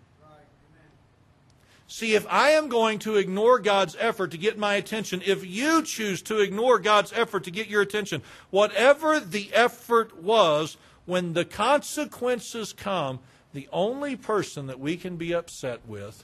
See, 1.86 2.16
if 2.16 2.26
I 2.30 2.52
am 2.52 2.70
going 2.70 3.00
to 3.00 3.18
ignore 3.18 3.60
God's 3.60 3.98
effort 4.00 4.32
to 4.32 4.38
get 4.38 4.58
my 4.58 4.76
attention, 4.76 5.22
if 5.26 5.46
you 5.46 5.84
choose 5.84 6.22
to 6.22 6.40
ignore 6.40 6.80
God's 6.80 7.12
effort 7.12 7.44
to 7.44 7.52
get 7.52 7.68
your 7.68 7.82
attention, 7.82 8.22
whatever 8.52 9.20
the 9.20 9.52
effort 9.54 10.24
was, 10.24 10.78
when 11.06 11.34
the 11.34 11.44
consequences 11.44 12.72
come, 12.72 13.20
the 13.52 13.68
only 13.74 14.16
person 14.16 14.68
that 14.68 14.80
we 14.80 14.96
can 14.96 15.18
be 15.18 15.34
upset 15.34 15.86
with 15.86 16.24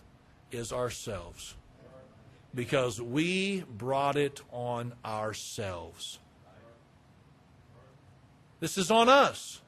is 0.49 0.71
ourselves 0.71 1.56
because 2.57 2.99
we 2.99 3.63
brought 3.77 4.17
it 4.17 4.41
on 4.51 4.91
ourselves. 5.05 6.17
This 8.59 8.79
is 8.79 8.89
on 8.89 9.07
us. 9.07 9.61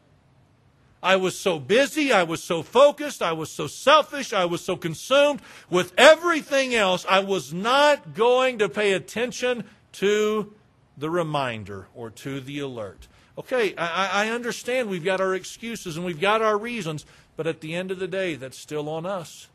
I 1.01 1.15
was 1.15 1.37
so 1.37 1.59
busy, 1.59 2.11
I 2.11 2.23
was 2.23 2.43
so 2.43 2.63
focused, 2.63 3.21
I 3.21 3.31
was 3.31 3.51
so 3.51 3.67
selfish, 3.67 4.33
I 4.33 4.45
was 4.45 4.61
so 4.61 4.75
consumed 4.75 5.39
with 5.69 5.93
everything 5.97 6.73
else, 6.73 7.05
I 7.07 7.19
was 7.19 7.53
not 7.53 8.15
going 8.15 8.57
to 8.57 8.67
pay 8.67 8.93
attention 8.93 9.65
to 9.93 10.55
the 10.97 11.11
reminder 11.11 11.87
or 11.93 12.09
to 12.09 12.41
the 12.41 12.57
alert. 12.59 13.07
Okay, 13.37 13.75
I, 13.77 14.25
I 14.25 14.29
understand 14.31 14.89
we've 14.89 15.05
got 15.05 15.21
our 15.21 15.35
excuses 15.35 15.95
and 15.95 16.05
we've 16.05 16.19
got 16.19 16.41
our 16.41 16.57
reasons, 16.57 17.05
but 17.37 17.45
at 17.45 17.61
the 17.61 17.75
end 17.75 17.91
of 17.91 17.99
the 17.99 18.07
day, 18.07 18.33
that's 18.33 18.57
still 18.57 18.89
on 18.89 19.05
us 19.05 19.47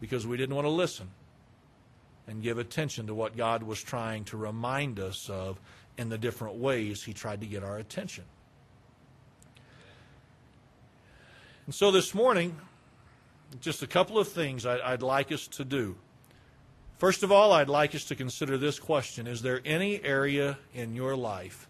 because 0.00 0.26
we 0.26 0.36
didn't 0.36 0.54
want 0.54 0.66
to 0.66 0.70
listen 0.70 1.08
and 2.26 2.42
give 2.42 2.58
attention 2.58 3.06
to 3.06 3.14
what 3.14 3.36
God 3.36 3.62
was 3.62 3.82
trying 3.82 4.24
to 4.24 4.36
remind 4.36 5.00
us 5.00 5.28
of 5.30 5.58
in 5.96 6.08
the 6.08 6.18
different 6.18 6.56
ways 6.56 7.02
He 7.02 7.12
tried 7.12 7.40
to 7.40 7.46
get 7.46 7.64
our 7.64 7.78
attention. 7.78 8.24
And 11.66 11.74
so 11.74 11.90
this 11.90 12.14
morning, 12.14 12.56
just 13.60 13.82
a 13.82 13.86
couple 13.86 14.18
of 14.18 14.28
things 14.28 14.64
I, 14.64 14.90
would 14.92 15.02
like 15.02 15.32
us 15.32 15.46
to 15.48 15.64
do. 15.64 15.96
First 16.98 17.22
of 17.22 17.30
all, 17.30 17.52
I'd 17.52 17.68
like 17.68 17.94
us 17.94 18.04
to 18.06 18.14
consider 18.14 18.58
this 18.58 18.78
question 18.78 19.26
Is 19.26 19.42
there 19.42 19.60
any 19.64 20.02
area 20.02 20.58
in 20.74 20.94
your 20.94 21.16
life 21.16 21.68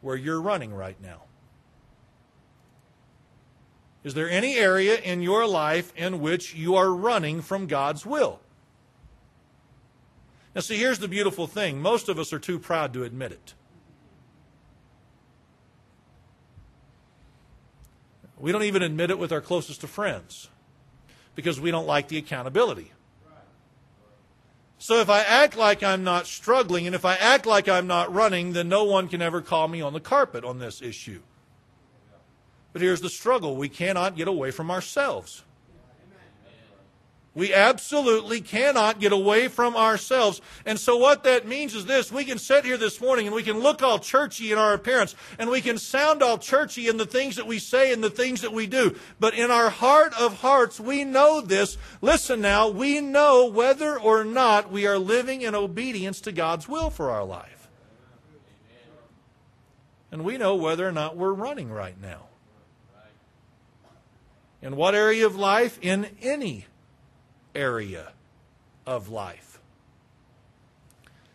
where 0.00 0.16
you're 0.16 0.40
running 0.40 0.74
right 0.74 1.00
now? 1.00 1.25
Is 4.06 4.14
there 4.14 4.30
any 4.30 4.54
area 4.54 5.00
in 5.00 5.20
your 5.20 5.48
life 5.48 5.92
in 5.96 6.20
which 6.20 6.54
you 6.54 6.76
are 6.76 6.94
running 6.94 7.42
from 7.42 7.66
God's 7.66 8.06
will? 8.06 8.38
Now, 10.54 10.60
see, 10.60 10.78
here's 10.78 11.00
the 11.00 11.08
beautiful 11.08 11.48
thing 11.48 11.82
most 11.82 12.08
of 12.08 12.16
us 12.16 12.32
are 12.32 12.38
too 12.38 12.60
proud 12.60 12.92
to 12.92 13.02
admit 13.02 13.32
it. 13.32 13.54
We 18.38 18.52
don't 18.52 18.62
even 18.62 18.82
admit 18.82 19.10
it 19.10 19.18
with 19.18 19.32
our 19.32 19.40
closest 19.40 19.82
of 19.82 19.90
friends 19.90 20.50
because 21.34 21.60
we 21.60 21.72
don't 21.72 21.88
like 21.88 22.06
the 22.06 22.16
accountability. 22.16 22.92
So 24.78 25.00
if 25.00 25.10
I 25.10 25.22
act 25.22 25.56
like 25.56 25.82
I'm 25.82 26.04
not 26.04 26.28
struggling 26.28 26.86
and 26.86 26.94
if 26.94 27.04
I 27.04 27.16
act 27.16 27.44
like 27.44 27.68
I'm 27.68 27.88
not 27.88 28.14
running, 28.14 28.52
then 28.52 28.68
no 28.68 28.84
one 28.84 29.08
can 29.08 29.20
ever 29.20 29.42
call 29.42 29.66
me 29.66 29.80
on 29.80 29.94
the 29.94 30.00
carpet 30.00 30.44
on 30.44 30.60
this 30.60 30.80
issue. 30.80 31.22
But 32.76 32.82
here's 32.82 33.00
the 33.00 33.08
struggle 33.08 33.56
we 33.56 33.70
cannot 33.70 34.16
get 34.16 34.28
away 34.28 34.50
from 34.50 34.70
ourselves. 34.70 35.42
We 37.32 37.54
absolutely 37.54 38.42
cannot 38.42 39.00
get 39.00 39.12
away 39.12 39.48
from 39.48 39.74
ourselves. 39.74 40.42
And 40.66 40.78
so 40.78 40.98
what 40.98 41.24
that 41.24 41.48
means 41.48 41.74
is 41.74 41.86
this. 41.86 42.12
We 42.12 42.26
can 42.26 42.36
sit 42.36 42.66
here 42.66 42.76
this 42.76 43.00
morning 43.00 43.26
and 43.26 43.34
we 43.34 43.42
can 43.42 43.60
look 43.60 43.82
all 43.82 43.98
churchy 43.98 44.52
in 44.52 44.58
our 44.58 44.74
appearance 44.74 45.14
and 45.38 45.48
we 45.48 45.62
can 45.62 45.78
sound 45.78 46.22
all 46.22 46.36
churchy 46.36 46.86
in 46.86 46.98
the 46.98 47.06
things 47.06 47.36
that 47.36 47.46
we 47.46 47.58
say 47.58 47.94
and 47.94 48.04
the 48.04 48.10
things 48.10 48.42
that 48.42 48.52
we 48.52 48.66
do. 48.66 48.94
But 49.18 49.32
in 49.32 49.50
our 49.50 49.70
heart 49.70 50.12
of 50.20 50.42
hearts, 50.42 50.78
we 50.78 51.02
know 51.02 51.40
this. 51.40 51.78
Listen 52.02 52.42
now, 52.42 52.68
we 52.68 53.00
know 53.00 53.46
whether 53.46 53.98
or 53.98 54.22
not 54.22 54.70
we 54.70 54.86
are 54.86 54.98
living 54.98 55.40
in 55.40 55.54
obedience 55.54 56.20
to 56.20 56.30
God's 56.30 56.68
will 56.68 56.90
for 56.90 57.10
our 57.10 57.24
life. 57.24 57.68
And 60.12 60.26
we 60.26 60.36
know 60.36 60.56
whether 60.56 60.86
or 60.86 60.92
not 60.92 61.16
we're 61.16 61.32
running 61.32 61.70
right 61.70 61.98
now. 61.98 62.26
In 64.62 64.76
what 64.76 64.94
area 64.94 65.26
of 65.26 65.36
life? 65.36 65.78
In 65.82 66.08
any 66.22 66.66
area 67.54 68.12
of 68.86 69.08
life. 69.08 69.60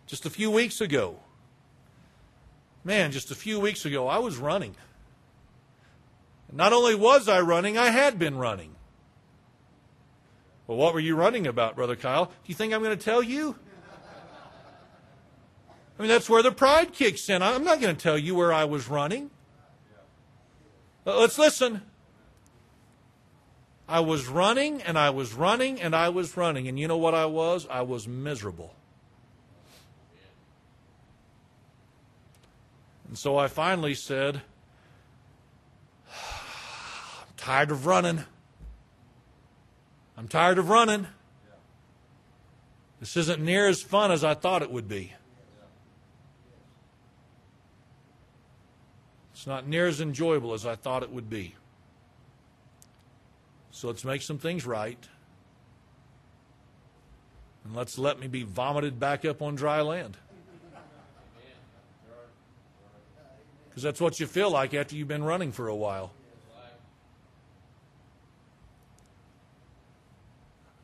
Just 0.08 0.26
a 0.26 0.30
few 0.30 0.52
weeks 0.52 0.82
ago, 0.82 1.20
man, 2.84 3.12
just 3.12 3.32
a 3.32 3.36
few 3.36 3.60
weeks 3.60 3.86
ago, 3.86 4.08
I 4.08 4.18
was 4.18 4.38
running. 4.38 4.76
Not 6.52 6.74
only 6.74 6.96
was 6.96 7.30
I 7.30 7.40
running, 7.40 7.78
I 7.78 7.92
had 7.92 8.20
been 8.20 8.38
running. 8.38 8.76
Well, 10.68 10.78
what 10.78 10.94
were 10.94 11.00
you 11.00 11.16
running 11.16 11.48
about, 11.48 11.76
Brother 11.76 11.96
Kyle? 11.96 12.26
Do 12.26 12.32
you 12.48 12.56
think 12.56 12.74
I'm 12.74 12.84
going 12.84 12.98
to 12.98 13.04
tell 13.04 13.24
you? 13.24 13.56
I 15.98 16.02
mean, 16.02 16.10
that's 16.10 16.30
where 16.30 16.42
the 16.42 16.52
pride 16.52 16.94
kicks 16.94 17.30
in. 17.30 17.42
I'm 17.42 17.64
not 17.64 17.80
going 17.80 17.96
to 17.96 18.02
tell 18.02 18.18
you 18.18 18.36
where 18.36 18.52
I 18.52 18.66
was 18.66 18.90
running. 18.90 19.30
Let's 21.06 21.38
listen. 21.38 21.82
I 23.92 24.00
was 24.00 24.30
running 24.30 24.82
and 24.84 24.98
I 24.98 25.10
was 25.10 25.34
running 25.34 25.82
and 25.82 25.94
I 25.94 26.08
was 26.08 26.38
running. 26.38 26.70
And 26.70 26.80
you 26.80 26.88
know 26.88 26.96
what 26.96 27.14
I 27.14 27.26
was? 27.26 27.68
I 27.70 27.82
was 27.82 28.08
miserable. 28.08 28.74
And 33.10 33.18
so 33.18 33.38
I 33.38 33.50
finally 33.50 33.94
said, 33.94 34.44
I'm 36.08 37.34
tired 37.36 37.70
of 37.70 37.86
running. 37.86 38.24
I'm 40.18 40.30
tired 40.30 40.58
of 40.58 40.70
running. 40.70 41.08
This 43.02 43.18
isn't 43.18 43.42
near 43.42 43.68
as 43.68 43.82
fun 43.82 44.10
as 44.10 44.24
I 44.24 44.36
thought 44.36 44.62
it 44.62 44.72
would 44.72 44.88
be. 44.88 45.12
It's 49.34 49.46
not 49.46 49.68
near 49.68 49.86
as 49.88 50.00
enjoyable 50.00 50.54
as 50.54 50.66
I 50.66 50.78
thought 50.78 51.04
it 51.04 51.12
would 51.12 51.30
be. 51.30 51.56
So 53.72 53.88
let's 53.88 54.06
make 54.06 54.22
some 54.22 54.38
things 54.38 54.66
right. 54.66 55.08
And 57.64 57.76
let's 57.76 57.98
let 57.98 58.20
me 58.20 58.28
be 58.28 58.44
vomited 58.44 59.00
back 59.00 59.26
up 59.26 59.42
on 59.42 59.56
dry 59.56 59.82
land. 59.82 60.18
Because 63.70 63.84
that's 63.84 64.02
what 64.02 64.20
you 64.20 64.28
feel 64.28 64.52
like 64.52 64.74
after 64.74 64.96
you've 64.96 65.08
been 65.08 65.24
running 65.24 65.52
for 65.54 65.68
a 65.70 65.76
while. 65.76 66.12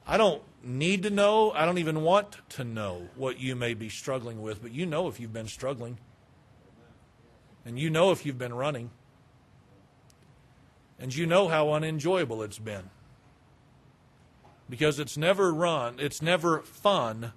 I 0.07 0.15
don't 0.15 0.41
need 0.63 1.03
to 1.03 1.09
know, 1.09 1.51
I 1.51 1.65
don't 1.65 1.79
even 1.79 2.01
want 2.01 2.37
to 2.51 2.63
know 2.63 3.09
what 3.15 3.41
you 3.41 3.57
may 3.57 3.73
be 3.73 3.89
struggling 3.89 4.41
with, 4.41 4.61
but 4.61 4.71
you 4.71 4.85
know 4.85 5.09
if 5.09 5.19
you've 5.19 5.33
been 5.33 5.49
struggling. 5.49 5.97
And 7.65 7.77
you 7.77 7.89
know 7.89 8.11
if 8.11 8.25
you've 8.25 8.37
been 8.37 8.53
running. 8.53 8.89
And 10.99 11.15
you 11.15 11.25
know 11.25 11.47
how 11.47 11.71
unenjoyable 11.71 12.41
it's 12.41 12.59
been. 12.59 12.89
Because 14.69 14.99
it's 14.99 15.15
never 15.15 15.53
run, 15.53 15.95
it's 15.99 16.21
never 16.21 16.59
fun 16.61 17.33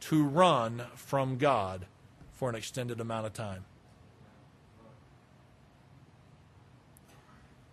to 0.00 0.24
run 0.24 0.84
from 0.94 1.36
God 1.36 1.86
for 2.32 2.48
an 2.48 2.54
extended 2.54 3.00
amount 3.00 3.26
of 3.26 3.32
time. 3.32 3.64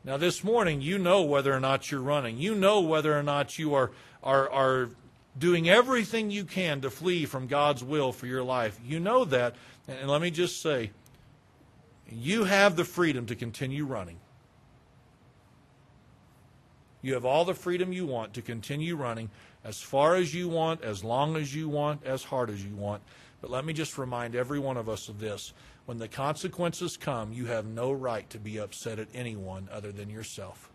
Now, 0.04 0.18
this 0.18 0.44
morning, 0.44 0.82
you 0.82 0.98
know 0.98 1.22
whether 1.22 1.54
or 1.54 1.60
not 1.60 1.92
you're 1.92 2.02
running. 2.02 2.38
You 2.38 2.56
know 2.56 2.82
whether 2.82 3.18
or 3.18 3.22
not 3.22 3.60
you 3.60 3.76
are, 3.76 3.92
are, 4.24 4.50
are 4.50 4.90
doing 5.38 5.70
everything 5.70 6.32
you 6.32 6.44
can 6.44 6.82
to 6.82 6.90
flee 6.90 7.26
from 7.26 7.48
God's 7.48 7.84
will 7.84 8.12
for 8.12 8.26
your 8.26 8.44
life. 8.44 8.80
You 8.84 9.00
know 9.00 9.26
that. 9.26 9.56
And 9.88 10.10
let 10.10 10.22
me 10.22 10.32
just 10.32 10.62
say, 10.62 10.92
you 12.10 12.46
have 12.46 12.76
the 12.76 12.84
freedom 12.84 13.28
to 13.28 13.36
continue 13.36 13.86
running. 13.86 14.20
You 17.02 17.14
have 17.14 17.26
all 17.26 17.46
the 17.46 17.54
freedom 17.54 17.92
you 17.92 18.06
want 18.06 18.34
to 18.36 18.42
continue 18.42 18.96
running 18.96 19.30
as 19.64 19.82
far 19.82 20.16
as 20.16 20.34
you 20.34 20.48
want, 20.48 20.84
as 20.84 21.04
long 21.04 21.36
as 21.36 21.56
you 21.56 21.70
want, 21.70 22.04
as 22.06 22.24
hard 22.24 22.50
as 22.50 22.64
you 22.64 22.76
want. 22.76 23.02
But 23.42 23.50
let 23.50 23.66
me 23.66 23.74
just 23.74 23.98
remind 23.98 24.36
every 24.36 24.60
one 24.60 24.78
of 24.78 24.88
us 24.88 25.10
of 25.10 25.20
this. 25.20 25.54
When 25.86 25.98
the 25.98 26.08
consequences 26.08 26.96
come, 26.96 27.34
you 27.34 27.48
have 27.48 27.66
no 27.66 27.92
right 27.92 28.30
to 28.30 28.40
be 28.40 28.60
upset 28.60 29.00
at 29.00 29.08
anyone 29.14 29.68
other 29.72 29.92
than 29.92 30.10
yourself. 30.10 30.70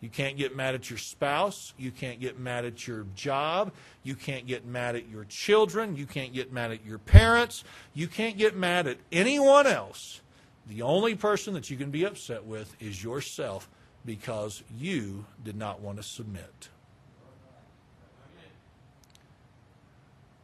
You 0.00 0.08
can't 0.08 0.36
get 0.36 0.54
mad 0.54 0.74
at 0.76 0.88
your 0.88 0.98
spouse. 0.98 1.74
You 1.76 1.90
can't 1.90 2.20
get 2.20 2.38
mad 2.38 2.64
at 2.64 2.86
your 2.86 3.04
job. 3.16 3.72
You 4.04 4.14
can't 4.14 4.46
get 4.46 4.64
mad 4.64 4.94
at 4.94 5.08
your 5.08 5.24
children. 5.24 5.96
You 5.96 6.06
can't 6.06 6.32
get 6.32 6.52
mad 6.52 6.70
at 6.70 6.86
your 6.86 6.98
parents. 6.98 7.64
You 7.94 8.06
can't 8.06 8.38
get 8.38 8.56
mad 8.56 8.86
at 8.86 8.98
anyone 9.10 9.66
else 9.66 10.20
the 10.68 10.82
only 10.82 11.14
person 11.14 11.54
that 11.54 11.70
you 11.70 11.76
can 11.76 11.90
be 11.90 12.04
upset 12.04 12.44
with 12.44 12.74
is 12.80 13.02
yourself 13.02 13.68
because 14.04 14.62
you 14.78 15.24
did 15.42 15.56
not 15.56 15.80
want 15.80 15.96
to 15.96 16.02
submit. 16.02 16.68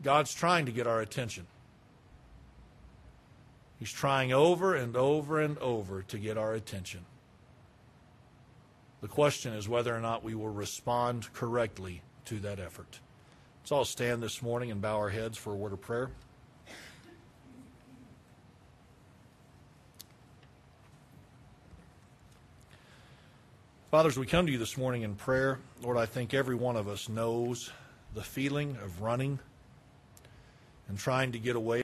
God's 0.03 0.35
trying 0.35 0.67
to 0.67 0.73
get 0.73 0.87
our 0.87 1.01
attention. 1.01 1.47
He's 3.79 3.93
trying 3.93 4.33
over 4.33 4.75
and 4.75 4.97
over 4.97 5.41
and 5.41 5.59
over 5.59 6.03
to 6.03 6.19
get 6.19 6.39
our 6.39 6.55
attention. 6.55 7.01
The 9.01 9.09
question 9.09 9.53
is 9.53 9.69
whether 9.69 9.95
or 9.95 10.01
not 10.01 10.25
we 10.25 10.35
will 10.35 10.49
respond 10.49 11.31
correctly 11.35 12.03
to 12.27 12.39
that 12.41 12.61
effort. 12.61 13.01
Let's 13.63 13.73
all 13.73 13.85
stand 13.85 14.23
this 14.23 14.41
morning 14.41 14.71
and 14.71 14.81
bow 14.81 14.97
our 14.97 15.11
heads 15.11 15.37
for 15.37 15.53
a 15.53 15.57
word 15.57 15.73
of 15.73 15.81
prayer. 15.81 16.11
Fathers, 23.95 24.19
we 24.19 24.27
come 24.27 24.45
to 24.47 24.51
you 24.51 24.59
this 24.59 24.77
morning 24.77 25.03
in 25.03 25.15
prayer. 25.15 25.61
Lord, 25.81 25.97
I 25.97 26.05
think 26.05 26.35
every 26.35 26.57
one 26.57 26.75
of 26.75 26.89
us 26.89 27.09
knows 27.09 27.71
the 28.13 28.25
feeling 28.25 28.77
of 28.83 29.03
running 29.03 29.39
and 30.89 30.99
trying 30.99 31.31
to 31.31 31.39
get 31.39 31.55
away 31.55 31.73